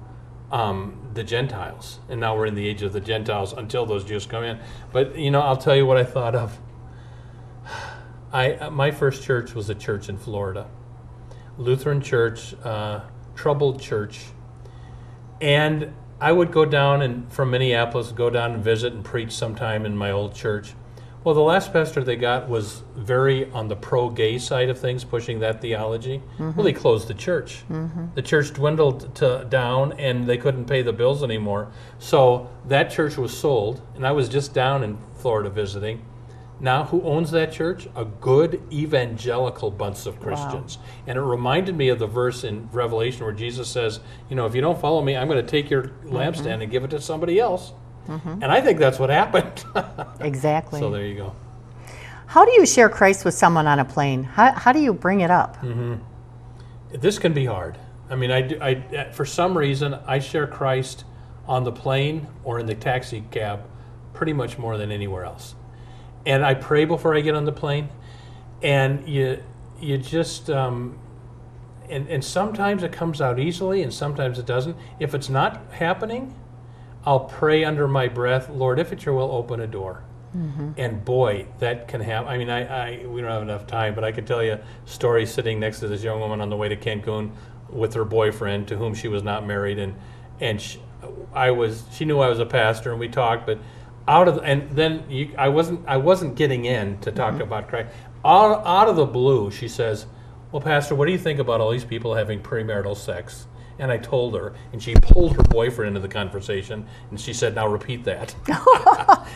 um, 0.51 1.09
the 1.15 1.23
Gentiles, 1.23 1.99
and 2.07 2.19
now 2.19 2.35
we're 2.38 2.45
in 2.45 2.53
the 2.53 2.67
age 2.67 2.83
of 2.83 2.93
the 2.93 2.99
Gentiles 2.99 3.51
until 3.53 3.88
those 3.88 4.05
Jews 4.05 4.27
come 4.27 4.43
in. 4.43 4.59
But 4.93 5.17
you 5.17 5.31
know, 5.31 5.41
I'll 5.41 5.57
tell 5.57 5.75
you 5.75 5.88
what 5.88 5.97
I 5.97 6.03
thought 6.03 6.35
of. 6.35 6.59
I 8.31 8.53
uh, 8.53 8.69
my 8.69 8.91
first 8.91 9.23
church 9.23 9.55
was 9.55 9.69
a 9.69 9.75
church 9.75 10.07
in 10.07 10.17
Florida, 10.17 10.67
Lutheran 11.57 12.01
church, 12.01 12.53
uh, 12.63 13.01
troubled 13.33 13.81
church, 13.81 14.19
and 15.41 15.93
I 16.19 16.32
would 16.32 16.51
go 16.51 16.65
down 16.65 17.01
and 17.01 17.32
from 17.32 17.51
Minneapolis, 17.51 18.12
go 18.12 18.30
down 18.30 18.54
and 18.54 18.63
visit 18.63 18.93
and 18.93 19.04
preach 19.04 19.32
sometime 19.32 19.86
in 19.86 19.97
my 19.97 20.12
old 20.12 20.34
church. 20.34 20.73
Well, 21.25 21.34
the 21.34 21.41
last 21.41 21.73
pastor 21.73 22.04
they 22.04 22.17
got 22.17 22.47
was 22.47 22.84
very 22.95 23.51
on 23.51 23.67
the 23.67 23.75
pro-gay 23.75 24.38
side 24.38 24.69
of 24.69 24.80
things, 24.80 25.04
pushing 25.04 25.39
that 25.39 25.60
theology. 25.60 26.21
Mm-hmm. 26.38 26.51
Well, 26.56 26.63
they 26.63 26.71
closed 26.71 27.08
the 27.08 27.15
church. 27.15 27.63
Mm-hmm. 27.67 28.13
The 28.13 28.21
church 28.21 28.54
dwindled 28.54 29.15
to 29.15 29.47
down, 29.49 29.93
and 29.93 30.28
they 30.28 30.38
couldn't 30.38 30.65
pay 30.65 30.84
the 30.84 30.93
bills 30.93 31.23
anymore. 31.23 31.71
So 31.97 32.51
that 32.67 32.91
church 32.91 33.17
was 33.17 33.36
sold, 33.36 33.82
and 33.95 34.06
I 34.06 34.12
was 34.12 34.30
just 34.30 34.54
down 34.54 34.84
in 34.84 34.99
Florida 35.15 35.49
visiting. 35.49 36.06
Now, 36.59 36.85
who 36.85 37.01
owns 37.03 37.31
that 37.31 37.51
church? 37.51 37.87
A 37.95 38.05
good 38.05 38.61
evangelical 38.71 39.71
bunch 39.71 40.05
of 40.05 40.19
Christians. 40.21 40.77
And 41.05 41.17
it 41.17 41.21
reminded 41.21 41.75
me 41.75 41.89
of 41.89 41.99
the 41.99 42.07
verse 42.07 42.43
in 42.43 42.69
Revelation 42.71 43.25
where 43.25 43.33
Jesus 43.33 43.67
says, 43.67 43.99
You 44.29 44.35
know, 44.35 44.45
if 44.45 44.55
you 44.55 44.61
don't 44.61 44.79
follow 44.79 45.01
me, 45.01 45.17
I'm 45.17 45.27
going 45.27 45.43
to 45.43 45.49
take 45.49 45.69
your 45.69 45.89
lampstand 46.05 46.45
mm-hmm. 46.45 46.61
and 46.61 46.71
give 46.71 46.83
it 46.85 46.91
to 46.91 47.01
somebody 47.01 47.39
else. 47.39 47.73
Mm-hmm. 48.07 48.43
And 48.43 48.45
I 48.45 48.61
think 48.61 48.79
that's 48.79 48.99
what 48.99 49.09
happened. 49.09 49.63
Exactly. 50.21 50.79
so 50.79 50.89
there 50.89 51.05
you 51.05 51.15
go. 51.15 51.35
How 52.27 52.45
do 52.45 52.51
you 52.51 52.65
share 52.65 52.89
Christ 52.89 53.25
with 53.25 53.33
someone 53.33 53.67
on 53.67 53.79
a 53.79 53.85
plane? 53.85 54.23
How, 54.23 54.51
how 54.53 54.71
do 54.71 54.79
you 54.79 54.93
bring 54.93 55.21
it 55.21 55.29
up? 55.29 55.57
Mm-hmm. 55.57 55.95
This 56.97 57.19
can 57.19 57.33
be 57.33 57.45
hard. 57.45 57.77
I 58.09 58.15
mean, 58.15 58.31
I, 58.31 58.57
I, 58.61 58.95
uh, 58.95 59.11
for 59.11 59.25
some 59.25 59.57
reason, 59.57 59.93
I 60.05 60.19
share 60.19 60.47
Christ 60.47 61.05
on 61.47 61.63
the 61.63 61.71
plane 61.71 62.27
or 62.43 62.59
in 62.59 62.65
the 62.65 62.75
taxi 62.75 63.23
cab 63.31 63.67
pretty 64.13 64.33
much 64.33 64.57
more 64.57 64.77
than 64.77 64.91
anywhere 64.91 65.25
else. 65.25 65.55
And 66.25 66.45
I 66.45 66.53
pray 66.53 66.85
before 66.85 67.15
I 67.15 67.21
get 67.21 67.35
on 67.35 67.45
the 67.45 67.51
plane, 67.51 67.89
and 68.63 69.07
you, 69.07 69.43
you 69.79 69.97
just, 69.97 70.49
um, 70.49 70.97
and, 71.89 72.07
and 72.09 72.23
sometimes 72.23 72.81
it 72.83 72.91
comes 72.91 73.21
out 73.21 73.39
easily, 73.39 73.83
and 73.83 73.93
sometimes 73.93 74.39
it 74.39 74.45
doesn't. 74.45 74.75
If 74.99 75.13
it's 75.13 75.29
not 75.29 75.61
happening, 75.71 76.33
I'll 77.05 77.19
pray 77.25 77.63
under 77.63 77.88
my 77.88 78.07
breath, 78.07 78.49
Lord, 78.49 78.79
if 78.79 78.91
it's 78.91 79.05
your 79.05 79.13
will, 79.13 79.31
open 79.31 79.59
a 79.59 79.67
door. 79.67 80.03
And 80.77 81.05
boy, 81.05 81.47
that 81.59 81.88
can 81.88 82.01
happen. 82.01 82.27
I 82.27 82.38
mean, 82.38 82.49
I, 82.49 82.65
I 82.65 83.05
we 83.05 83.21
don't 83.21 83.31
have 83.31 83.41
enough 83.41 83.67
time, 83.67 83.95
but 83.95 84.03
I 84.03 84.11
could 84.11 84.27
tell 84.27 84.43
you 84.43 84.53
a 84.53 84.59
story 84.83 85.25
sitting 85.25 85.61
next 85.61 85.79
to 85.79 85.88
this 85.88 86.03
young 86.03 86.19
woman 86.19 86.41
on 86.41 86.49
the 86.49 86.57
way 86.57 86.67
to 86.67 86.75
Cancun 86.75 87.31
with 87.69 87.93
her 87.93 88.03
boyfriend, 88.03 88.67
to 88.67 88.75
whom 88.75 88.93
she 88.93 89.07
was 89.07 89.23
not 89.23 89.47
married, 89.47 89.79
and 89.79 89.95
and 90.41 90.59
she, 90.59 90.81
I 91.33 91.51
was 91.51 91.85
she 91.93 92.03
knew 92.03 92.19
I 92.19 92.27
was 92.27 92.39
a 92.39 92.45
pastor, 92.45 92.91
and 92.91 92.99
we 92.99 93.07
talked, 93.07 93.45
but 93.45 93.59
out 94.07 94.27
of 94.27 94.39
and 94.43 94.69
then 94.71 95.03
you, 95.09 95.33
I 95.37 95.49
wasn't 95.49 95.87
I 95.87 95.97
wasn't 95.97 96.35
getting 96.35 96.65
in 96.65 96.99
to 96.99 97.11
talk 97.11 97.33
mm-hmm. 97.33 97.43
about 97.43 97.67
Christ. 97.67 97.93
Out, 98.23 98.65
out 98.65 98.87
of 98.87 98.95
the 98.95 99.05
blue, 99.05 99.51
she 99.51 99.67
says, 99.67 100.05
"Well, 100.51 100.61
Pastor, 100.61 100.95
what 100.95 101.05
do 101.05 101.11
you 101.11 101.17
think 101.17 101.39
about 101.39 101.61
all 101.61 101.71
these 101.71 101.85
people 101.85 102.15
having 102.15 102.41
premarital 102.41 102.95
sex?" 102.97 103.47
And 103.77 103.91
I 103.91 103.97
told 103.97 104.35
her, 104.35 104.53
and 104.71 104.81
she 104.81 104.95
pulled 104.95 105.35
her 105.35 105.43
boyfriend 105.43 105.89
into 105.89 105.99
the 105.99 106.11
conversation, 106.11 106.87
and 107.09 107.19
she 107.19 107.33
said, 107.33 107.55
"Now 107.55 107.67
repeat 107.67 108.03
that." 108.05 108.33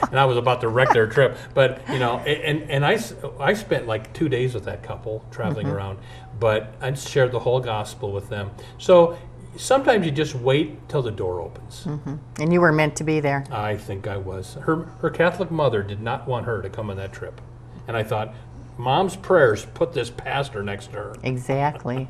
and 0.10 0.20
I 0.20 0.26
was 0.26 0.38
about 0.38 0.62
to 0.62 0.70
wreck 0.70 0.92
their 0.92 1.08
trip. 1.08 1.38
But 1.54 1.82
you 1.90 2.00
know, 2.00 2.22
a- 2.26 2.46
and 2.46 2.86
I, 2.86 3.00
I 3.40 3.54
spent 3.54 3.88
like 3.88 4.14
two 4.14 4.30
days 4.30 4.54
with 4.54 4.66
that 4.66 4.82
couple 4.84 5.26
traveling 5.32 5.68
mm-hmm. 5.68 5.76
around, 5.76 6.00
but 6.40 6.74
I 6.80 6.94
shared 6.94 7.32
the 7.32 7.40
whole 7.40 7.60
gospel 7.60 8.12
with 8.12 8.30
them. 8.30 8.52
So 8.78 9.18
sometimes 9.58 10.06
you 10.06 10.12
just 10.12 10.36
wait 10.36 10.88
till 10.90 11.02
the 11.02 11.12
door 11.12 11.42
opens. 11.42 11.84
Mm-hmm. 11.86 12.16
And 12.42 12.54
you 12.54 12.62
were 12.62 12.72
meant 12.72 12.96
to 12.98 13.04
be 13.04 13.20
there. 13.20 13.46
I 13.52 13.78
think 13.78 14.08
I 14.08 14.18
was. 14.18 14.56
Her 14.56 14.84
her 15.02 15.10
Catholic 15.10 15.52
mother 15.52 15.84
did 15.84 16.02
not 16.02 16.28
want 16.28 16.46
her 16.46 16.62
to 16.62 16.70
come 16.70 16.90
on 16.90 16.98
that 16.98 17.14
trip, 17.14 17.42
and 17.88 17.96
I 17.98 18.04
thought, 18.04 18.34
mom's 18.78 19.16
prayers 19.16 19.66
put 19.66 19.94
this 19.94 20.10
pastor 20.10 20.64
next 20.64 20.88
to 20.88 20.94
her. 20.94 21.16
Exactly. 21.24 22.08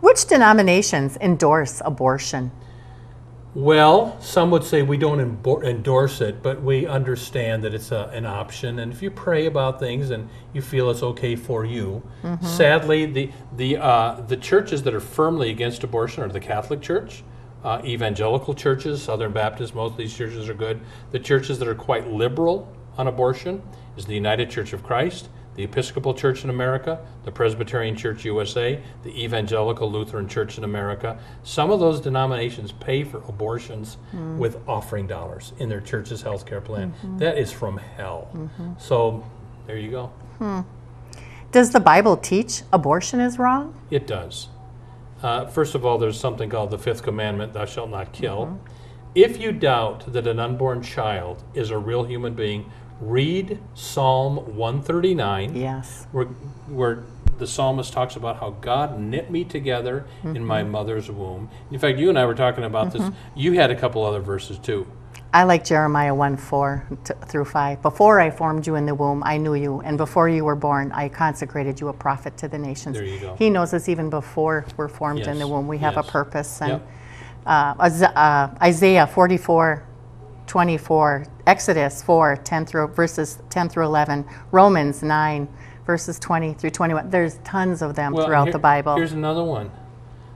Which 0.00 0.26
denominations 0.26 1.16
endorse 1.16 1.82
abortion? 1.84 2.52
Well, 3.54 4.20
some 4.20 4.50
would 4.50 4.62
say 4.62 4.82
we 4.82 4.98
don't 4.98 5.18
embor- 5.18 5.64
endorse 5.64 6.20
it, 6.20 6.42
but 6.42 6.62
we 6.62 6.86
understand 6.86 7.64
that 7.64 7.74
it's 7.74 7.90
a, 7.92 8.10
an 8.12 8.26
option. 8.26 8.78
And 8.78 8.92
if 8.92 9.02
you 9.02 9.10
pray 9.10 9.46
about 9.46 9.80
things 9.80 10.10
and 10.10 10.28
you 10.52 10.60
feel 10.60 10.90
it's 10.90 11.02
okay 11.02 11.34
for 11.34 11.64
you, 11.64 12.02
sadly, 12.42 13.06
the 13.06 13.30
the 13.56 13.78
uh, 13.78 14.20
the 14.20 14.36
churches 14.36 14.82
that 14.82 14.94
are 14.94 15.00
firmly 15.00 15.50
against 15.50 15.82
abortion 15.82 16.22
are 16.22 16.28
the 16.28 16.40
Catholic 16.40 16.82
Church, 16.82 17.24
uh, 17.64 17.80
evangelical 17.84 18.54
churches, 18.54 19.02
Southern 19.02 19.32
Baptist. 19.32 19.74
Most 19.74 19.92
of 19.92 19.96
these 19.96 20.14
churches 20.14 20.48
are 20.48 20.54
good. 20.54 20.80
The 21.12 21.18
churches 21.18 21.58
that 21.58 21.68
are 21.68 21.74
quite 21.74 22.06
liberal 22.06 22.70
on 22.98 23.08
abortion 23.08 23.62
is 23.96 24.04
the 24.04 24.14
United 24.14 24.50
Church 24.50 24.72
of 24.74 24.82
Christ, 24.82 25.30
the 25.58 25.64
Episcopal 25.64 26.14
Church 26.14 26.44
in 26.44 26.50
America, 26.50 27.04
the 27.24 27.32
Presbyterian 27.32 27.96
Church 27.96 28.24
USA, 28.24 28.80
the 29.02 29.24
Evangelical 29.24 29.90
Lutheran 29.90 30.28
Church 30.28 30.56
in 30.56 30.62
America. 30.62 31.18
Some 31.42 31.72
of 31.72 31.80
those 31.80 32.00
denominations 32.00 32.70
pay 32.70 33.02
for 33.02 33.18
abortions 33.26 33.96
mm-hmm. 34.14 34.38
with 34.38 34.56
offering 34.68 35.08
dollars 35.08 35.54
in 35.58 35.68
their 35.68 35.80
church's 35.80 36.22
healthcare 36.22 36.62
plan. 36.62 36.92
Mm-hmm. 36.92 37.18
That 37.18 37.38
is 37.38 37.50
from 37.50 37.76
hell. 37.76 38.30
Mm-hmm. 38.32 38.74
So 38.78 39.28
there 39.66 39.76
you 39.76 39.90
go. 39.90 40.06
Hmm. 40.38 40.60
Does 41.50 41.72
the 41.72 41.80
Bible 41.80 42.16
teach 42.16 42.62
abortion 42.72 43.18
is 43.18 43.36
wrong? 43.36 43.74
It 43.90 44.06
does. 44.06 44.50
Uh, 45.24 45.46
first 45.46 45.74
of 45.74 45.84
all, 45.84 45.98
there's 45.98 46.20
something 46.20 46.48
called 46.48 46.70
the 46.70 46.78
fifth 46.78 47.02
commandment 47.02 47.52
thou 47.52 47.64
shalt 47.64 47.90
not 47.90 48.12
kill. 48.12 48.60
If 49.16 49.40
you 49.40 49.50
doubt 49.50 50.12
that 50.12 50.28
an 50.28 50.38
unborn 50.38 50.82
child 50.82 51.42
is 51.52 51.70
a 51.70 51.78
real 51.78 52.04
human 52.04 52.34
being, 52.34 52.70
read 53.00 53.58
Psalm 53.74 54.56
139. 54.56 55.54
Yes. 55.54 56.06
where, 56.12 56.24
where 56.24 57.04
the 57.38 57.46
psalmist 57.46 57.92
talks 57.92 58.16
about 58.16 58.40
how 58.40 58.50
God 58.60 58.98
knit 58.98 59.30
me 59.30 59.44
together 59.44 60.06
in 60.24 60.44
my 60.44 60.62
mother's 60.62 61.10
womb. 61.10 61.48
In 61.70 61.78
fact, 61.78 61.98
you 61.98 62.08
and 62.08 62.18
I 62.18 62.26
were 62.26 62.34
talking 62.34 62.64
about 62.64 62.92
this. 62.92 63.10
You 63.36 63.52
had 63.52 63.70
a 63.70 63.76
couple 63.76 64.04
other 64.04 64.20
verses 64.20 64.58
too. 64.58 64.86
I 65.32 65.44
like 65.44 65.64
Jeremiah 65.64 66.14
1 66.14 66.36
4 66.38 66.86
t- 67.04 67.14
through 67.26 67.44
5. 67.44 67.82
Before 67.82 68.18
I 68.18 68.30
formed 68.30 68.66
you 68.66 68.76
in 68.76 68.86
the 68.86 68.94
womb, 68.94 69.22
I 69.24 69.36
knew 69.36 69.54
you, 69.54 69.80
and 69.80 69.98
before 69.98 70.28
you 70.28 70.44
were 70.44 70.56
born, 70.56 70.90
I 70.92 71.10
consecrated 71.10 71.80
you 71.80 71.88
a 71.88 71.92
prophet 71.92 72.36
to 72.38 72.48
the 72.48 72.58
nations. 72.58 72.96
There 72.96 73.04
you 73.04 73.20
go. 73.20 73.36
He 73.36 73.50
knows 73.50 73.74
us 73.74 73.88
even 73.90 74.08
before 74.08 74.64
we're 74.76 74.88
formed 74.88 75.26
in 75.26 75.38
the 75.38 75.46
womb. 75.46 75.68
We 75.68 75.78
have 75.78 75.94
yes. 75.96 76.08
a 76.08 76.10
purpose. 76.10 76.62
And 76.62 76.70
Yep. 76.70 76.88
uh, 77.46 78.10
uh, 78.14 78.54
Isaiah 78.62 79.06
44 79.06 79.87
24, 80.48 81.26
Exodus 81.46 82.02
4 82.02 82.36
10 82.36 82.66
through 82.66 82.88
verses 82.88 83.38
10 83.50 83.68
through 83.68 83.84
11, 83.84 84.24
Romans 84.50 85.02
9 85.02 85.48
verses 85.86 86.18
20 86.18 86.54
through 86.54 86.70
21. 86.70 87.10
There's 87.10 87.36
tons 87.44 87.80
of 87.82 87.94
them 87.94 88.12
Well, 88.12 88.26
throughout 88.26 88.44
here- 88.44 88.52
the 88.52 88.58
Bible. 88.58 88.96
Here's 88.96 89.12
another 89.12 89.44
one. 89.44 89.70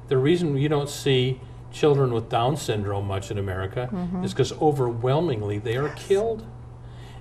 The 0.08 0.16
reason 0.18 0.56
you 0.56 0.68
don't 0.68 0.88
see 0.88 1.40
children 1.70 2.12
with 2.12 2.28
Down 2.28 2.56
syndrome 2.56 3.06
much 3.06 3.30
in 3.30 3.38
America 3.38 3.88
Mm-hmm. 3.92 4.24
is 4.24 4.32
because 4.32 4.52
overwhelmingly 4.60 5.58
they 5.58 5.76
are 5.76 5.88
killed. 5.90 6.44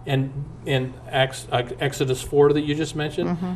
And 0.06 0.46
in 0.66 0.94
Ex- 1.10 1.48
uh, 1.52 1.64
Exodus 1.80 2.22
4 2.22 2.54
that 2.54 2.62
you 2.62 2.76
just 2.76 2.96
mentioned, 2.96 3.30
Mm-hmm. 3.38 3.54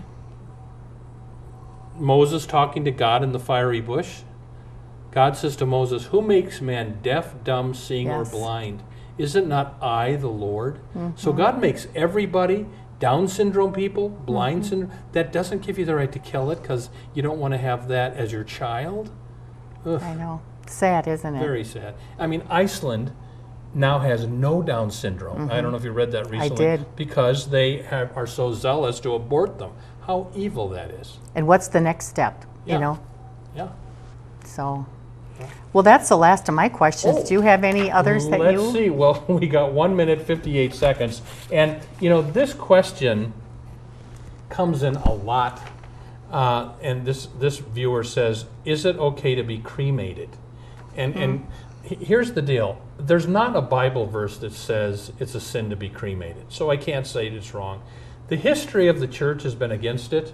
Moses 1.98 2.46
talking 2.46 2.84
to 2.86 2.92
God 2.92 3.24
in 3.24 3.32
the 3.32 3.40
fiery 3.40 3.80
bush, 3.82 4.20
God 5.12 5.38
says 5.38 5.56
to 5.58 5.66
Moses, 5.66 6.06
Who 6.08 6.22
makes 6.22 6.60
man 6.60 7.00
deaf, 7.02 7.34
dumb, 7.46 7.74
seeing, 7.74 8.10
or 8.10 8.20
Yes. 8.20 8.32
blind? 8.32 8.84
Is 9.18 9.36
it 9.36 9.48
not 9.48 9.82
I, 9.82 10.16
the 10.16 10.28
Lord? 10.28 10.80
So 10.94 11.00
Mm-hmm. 11.00 11.38
God 11.38 11.62
makes 11.62 11.88
everybody, 11.96 12.66
Down 13.00 13.28
syndrome 13.28 13.74
people, 13.74 14.10
blind 14.10 14.62
Mm-hmm. 14.64 14.70
syndrome, 14.70 14.92
that 15.14 15.32
doesn't 15.32 15.62
give 15.62 15.78
you 15.80 15.86
the 15.86 15.96
right 15.96 16.12
to 16.12 16.20
kill 16.20 16.52
it 16.52 16.62
because 16.62 16.90
you 17.14 17.22
don't 17.22 17.40
want 17.40 17.54
to 17.54 17.58
have 17.58 17.88
that 17.88 18.16
as 18.16 18.32
your 18.32 18.44
child. 18.44 19.12
Ugh, 19.86 20.02
I 20.02 20.14
know. 20.16 20.42
Sad, 20.68 21.08
isn't 21.08 21.36
it? 21.36 21.40
very 21.40 21.64
sad. 21.64 21.94
I 22.18 22.26
mean, 22.28 22.42
Iceland 22.50 23.12
now 23.74 24.00
has 24.00 24.26
no 24.26 24.62
Down 24.64 24.90
syndrome. 24.90 25.52
I 25.52 25.62
don't 25.62 25.72
know 25.72 25.78
if 25.78 25.84
you 25.84 25.92
read 25.92 26.12
that 26.14 26.30
recently. 26.30 26.66
I 26.66 26.78
did. 26.78 26.96
Because 26.96 27.50
they 27.50 27.82
have, 27.84 28.16
are 28.18 28.26
so 28.26 28.52
zealous 28.54 29.00
to 29.02 29.14
abort 29.14 29.60
them. 29.60 29.74
How 30.08 30.32
evil 30.36 30.70
that 30.70 30.90
is. 30.92 31.20
And 31.36 31.46
what's 31.48 31.68
the 31.68 31.82
next 31.82 32.08
step? 32.08 32.46
Yeah. 32.66 32.76
You 32.76 32.80
know? 32.80 33.00
Yeah. 33.56 33.70
So 34.44 34.86
Well, 35.74 35.84
that's 35.84 36.10
the 36.10 36.18
last 36.18 36.48
of 36.48 36.56
my 36.56 36.70
questions. 36.70 37.28
Do 37.28 37.34
you 37.34 37.42
have 37.42 37.64
any 37.64 37.92
others 37.92 38.28
that 38.30 38.40
you 38.40 38.46
Let's 38.46 38.62
you? 38.62 38.72
see. 38.72 38.90
Well, 38.90 39.24
we 39.28 39.48
got 39.48 39.74
one 39.74 39.96
minute, 39.96 40.22
58 40.22 40.74
seconds. 40.74 41.22
And, 41.52 41.82
you 42.00 42.10
know, 42.10 42.22
this 42.22 42.54
question 42.54 43.34
comes 44.50 44.84
in 44.84 44.96
a 44.96 45.12
lot. 45.12 45.62
Uh, 46.32 46.74
and 46.82 47.06
this, 47.06 47.28
this 47.40 47.58
viewer 47.60 48.04
says, 48.04 48.46
Is 48.64 48.86
it 48.86 48.98
okay 48.98 49.36
to 49.36 49.44
be 49.44 49.58
cremated? 49.58 50.30
And, 50.96 51.16
and 51.16 51.48
he- 51.84 51.96
here's 51.96 52.32
the 52.32 52.42
deal 52.42 52.82
there's 52.98 53.28
not 53.28 53.56
a 53.56 53.62
Bible 53.62 54.06
verse 54.06 54.38
that 54.38 54.54
says 54.54 55.12
it's 55.20 55.36
a 55.36 55.42
sin 55.42 55.70
to 55.70 55.76
be 55.76 55.90
cremated. 55.90 56.46
So 56.50 56.72
I 56.72 56.78
can't 56.78 57.06
say 57.06 57.28
it's 57.28 57.54
wrong. 57.54 57.84
The 58.30 58.38
history 58.38 58.88
of 58.88 59.00
the 59.00 59.08
church 59.08 59.44
has 59.44 59.54
been 59.54 59.72
against 59.72 60.14
it. 60.14 60.34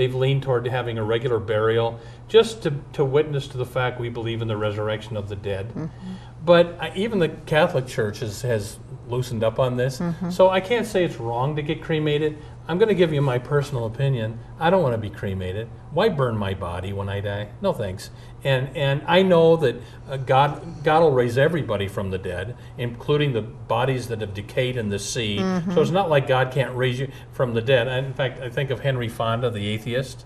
They've 0.00 0.14
leaned 0.14 0.44
toward 0.44 0.66
having 0.66 0.96
a 0.96 1.04
regular 1.04 1.38
burial 1.38 2.00
just 2.26 2.62
to, 2.62 2.72
to 2.94 3.04
witness 3.04 3.46
to 3.48 3.58
the 3.58 3.66
fact 3.66 4.00
we 4.00 4.08
believe 4.08 4.40
in 4.40 4.48
the 4.48 4.56
resurrection 4.56 5.14
of 5.14 5.28
the 5.28 5.36
dead. 5.36 5.68
Mm-hmm. 5.74 6.12
But 6.42 6.74
I, 6.80 6.92
even 6.96 7.18
the 7.18 7.28
Catholic 7.28 7.86
Church 7.86 8.20
has, 8.20 8.40
has 8.40 8.78
loosened 9.08 9.44
up 9.44 9.58
on 9.58 9.76
this. 9.76 9.98
Mm-hmm. 9.98 10.30
So 10.30 10.48
I 10.48 10.60
can't 10.60 10.86
say 10.86 11.04
it's 11.04 11.16
wrong 11.16 11.54
to 11.56 11.60
get 11.60 11.82
cremated. 11.82 12.38
I'm 12.66 12.78
going 12.78 12.88
to 12.88 12.94
give 12.94 13.12
you 13.12 13.20
my 13.20 13.38
personal 13.38 13.84
opinion. 13.84 14.38
I 14.58 14.70
don't 14.70 14.82
want 14.82 14.94
to 14.94 14.98
be 14.98 15.10
cremated. 15.10 15.68
Why 15.90 16.08
burn 16.08 16.34
my 16.34 16.54
body 16.54 16.94
when 16.94 17.10
I 17.10 17.20
die? 17.20 17.50
No 17.60 17.74
thanks. 17.74 18.08
And 18.42 18.74
and 18.76 19.02
I 19.06 19.22
know 19.22 19.56
that 19.56 19.76
uh, 20.08 20.16
God 20.16 20.82
God 20.82 21.02
will 21.02 21.12
raise 21.12 21.36
everybody 21.36 21.88
from 21.88 22.10
the 22.10 22.18
dead, 22.18 22.56
including 22.78 23.32
the 23.32 23.42
bodies 23.42 24.08
that 24.08 24.20
have 24.20 24.32
decayed 24.34 24.76
in 24.76 24.88
the 24.88 24.98
sea. 24.98 25.38
So 25.74 25.82
it's 25.82 25.90
not 25.90 26.08
like 26.08 26.26
God 26.26 26.50
can't 26.50 26.74
raise 26.74 26.98
you 26.98 27.10
from 27.32 27.52
the 27.54 27.60
dead. 27.60 27.86
In 27.88 28.14
fact, 28.14 28.40
I 28.40 28.48
think 28.48 28.70
of 28.70 28.80
Henry 28.80 29.08
Fonda, 29.08 29.50
the 29.50 29.66
atheist 29.68 30.24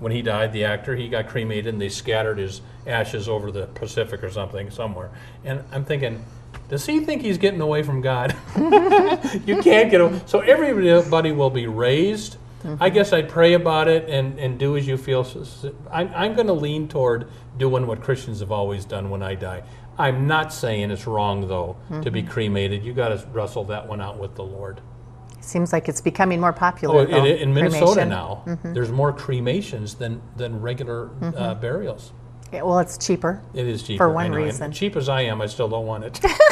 when 0.00 0.12
he 0.12 0.22
died, 0.22 0.52
the 0.52 0.64
actor, 0.64 0.96
he 0.96 1.08
got 1.08 1.28
cremated 1.28 1.66
and 1.66 1.80
they 1.80 1.88
scattered 1.88 2.38
his 2.38 2.62
ashes 2.86 3.28
over 3.28 3.52
the 3.52 3.66
Pacific 3.66 4.24
or 4.24 4.30
something 4.30 4.70
somewhere. 4.70 5.10
And 5.44 5.62
I'm 5.72 5.84
thinking, 5.84 6.24
does 6.68 6.86
he 6.86 7.00
think 7.00 7.22
he's 7.22 7.38
getting 7.38 7.60
away 7.60 7.82
from 7.82 8.00
God? 8.00 8.34
you 9.44 9.60
can't 9.62 9.90
get 9.90 10.00
away. 10.00 10.20
So 10.26 10.40
everybody 10.40 11.32
will 11.32 11.50
be 11.50 11.66
raised. 11.66 12.38
I 12.62 12.66
mm-hmm. 12.66 12.94
guess 12.94 13.12
I'd 13.12 13.28
pray 13.28 13.54
about 13.54 13.88
it 13.88 14.08
and, 14.08 14.38
and 14.38 14.58
do 14.58 14.76
as 14.76 14.86
you 14.86 14.98
feel. 14.98 15.26
I'm, 15.90 16.10
I'm 16.14 16.34
going 16.34 16.46
to 16.46 16.52
lean 16.52 16.88
toward 16.88 17.30
doing 17.56 17.86
what 17.86 18.02
Christians 18.02 18.40
have 18.40 18.52
always 18.52 18.84
done 18.84 19.08
when 19.08 19.22
I 19.22 19.34
die. 19.34 19.62
I'm 19.98 20.26
not 20.26 20.52
saying 20.52 20.90
it's 20.90 21.06
wrong, 21.06 21.48
though, 21.48 21.76
to 22.02 22.10
be 22.10 22.22
mm-hmm. 22.22 22.30
cremated. 22.30 22.84
You 22.84 22.92
got 22.92 23.08
to 23.08 23.26
wrestle 23.32 23.64
that 23.64 23.86
one 23.86 24.00
out 24.00 24.18
with 24.18 24.34
the 24.34 24.44
Lord. 24.44 24.80
Seems 25.40 25.72
like 25.72 25.88
it's 25.88 26.00
becoming 26.00 26.40
more 26.40 26.52
popular. 26.52 26.96
Oh, 26.96 27.00
in, 27.00 27.10
though, 27.10 27.24
in 27.24 27.54
Minnesota 27.54 27.84
cremation. 27.84 28.08
now, 28.08 28.42
mm-hmm. 28.46 28.72
there's 28.74 28.90
more 28.90 29.12
cremations 29.12 29.94
than, 29.94 30.20
than 30.36 30.60
regular 30.60 31.10
uh, 31.22 31.54
burials. 31.54 32.12
Yeah, 32.52 32.62
well, 32.62 32.80
it's 32.80 32.98
cheaper. 32.98 33.40
It 33.54 33.66
is 33.66 33.82
cheaper. 33.82 34.04
For 34.04 34.12
one 34.12 34.30
know. 34.30 34.36
And 34.36 34.46
reason. 34.46 34.72
Cheap 34.72 34.96
as 34.96 35.08
I 35.08 35.22
am, 35.22 35.40
I 35.40 35.46
still 35.46 35.68
don't 35.68 35.86
want 35.86 36.04
it. 36.04 36.20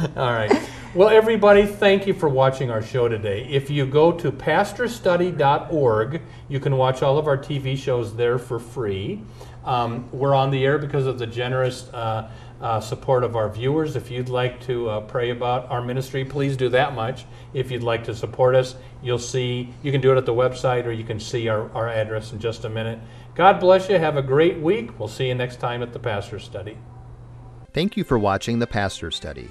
All 0.16 0.32
right. 0.32 0.52
Well, 0.94 1.08
everybody, 1.08 1.66
thank 1.66 2.06
you 2.06 2.14
for 2.14 2.28
watching 2.28 2.70
our 2.70 2.82
show 2.82 3.06
today. 3.08 3.46
If 3.48 3.70
you 3.70 3.86
go 3.86 4.12
to 4.12 4.32
pastorstudy.org, 4.32 6.22
you 6.48 6.60
can 6.60 6.76
watch 6.76 7.02
all 7.02 7.18
of 7.18 7.26
our 7.26 7.36
TV 7.36 7.76
shows 7.76 8.16
there 8.16 8.38
for 8.38 8.58
free. 8.58 9.22
Um, 9.64 10.08
we're 10.12 10.34
on 10.34 10.50
the 10.50 10.64
air 10.64 10.78
because 10.78 11.06
of 11.06 11.18
the 11.18 11.26
generous 11.26 11.88
uh, 11.92 12.30
uh, 12.60 12.80
support 12.80 13.24
of 13.24 13.36
our 13.36 13.48
viewers. 13.48 13.96
If 13.96 14.10
you'd 14.10 14.28
like 14.28 14.60
to 14.62 14.88
uh, 14.88 15.00
pray 15.02 15.30
about 15.30 15.70
our 15.70 15.82
ministry, 15.82 16.24
please 16.24 16.56
do 16.56 16.68
that 16.70 16.94
much. 16.94 17.24
If 17.54 17.70
you'd 17.70 17.82
like 17.82 18.04
to 18.04 18.14
support 18.14 18.54
us, 18.54 18.76
you'll 19.02 19.18
see, 19.18 19.72
you 19.82 19.92
can 19.92 20.00
do 20.00 20.12
it 20.12 20.16
at 20.16 20.26
the 20.26 20.34
website 20.34 20.86
or 20.86 20.92
you 20.92 21.04
can 21.04 21.20
see 21.20 21.48
our, 21.48 21.70
our 21.72 21.88
address 21.88 22.32
in 22.32 22.38
just 22.38 22.64
a 22.64 22.68
minute. 22.68 22.98
God 23.34 23.60
bless 23.60 23.88
you. 23.88 23.98
Have 23.98 24.16
a 24.16 24.22
great 24.22 24.58
week. 24.58 24.98
We'll 24.98 25.08
see 25.08 25.28
you 25.28 25.34
next 25.34 25.60
time 25.60 25.82
at 25.82 25.92
the 25.92 25.98
Pastor 25.98 26.38
Study. 26.38 26.76
Thank 27.72 27.96
you 27.96 28.04
for 28.04 28.18
watching 28.18 28.58
the 28.58 28.66
Pastor 28.66 29.10
Study. 29.10 29.50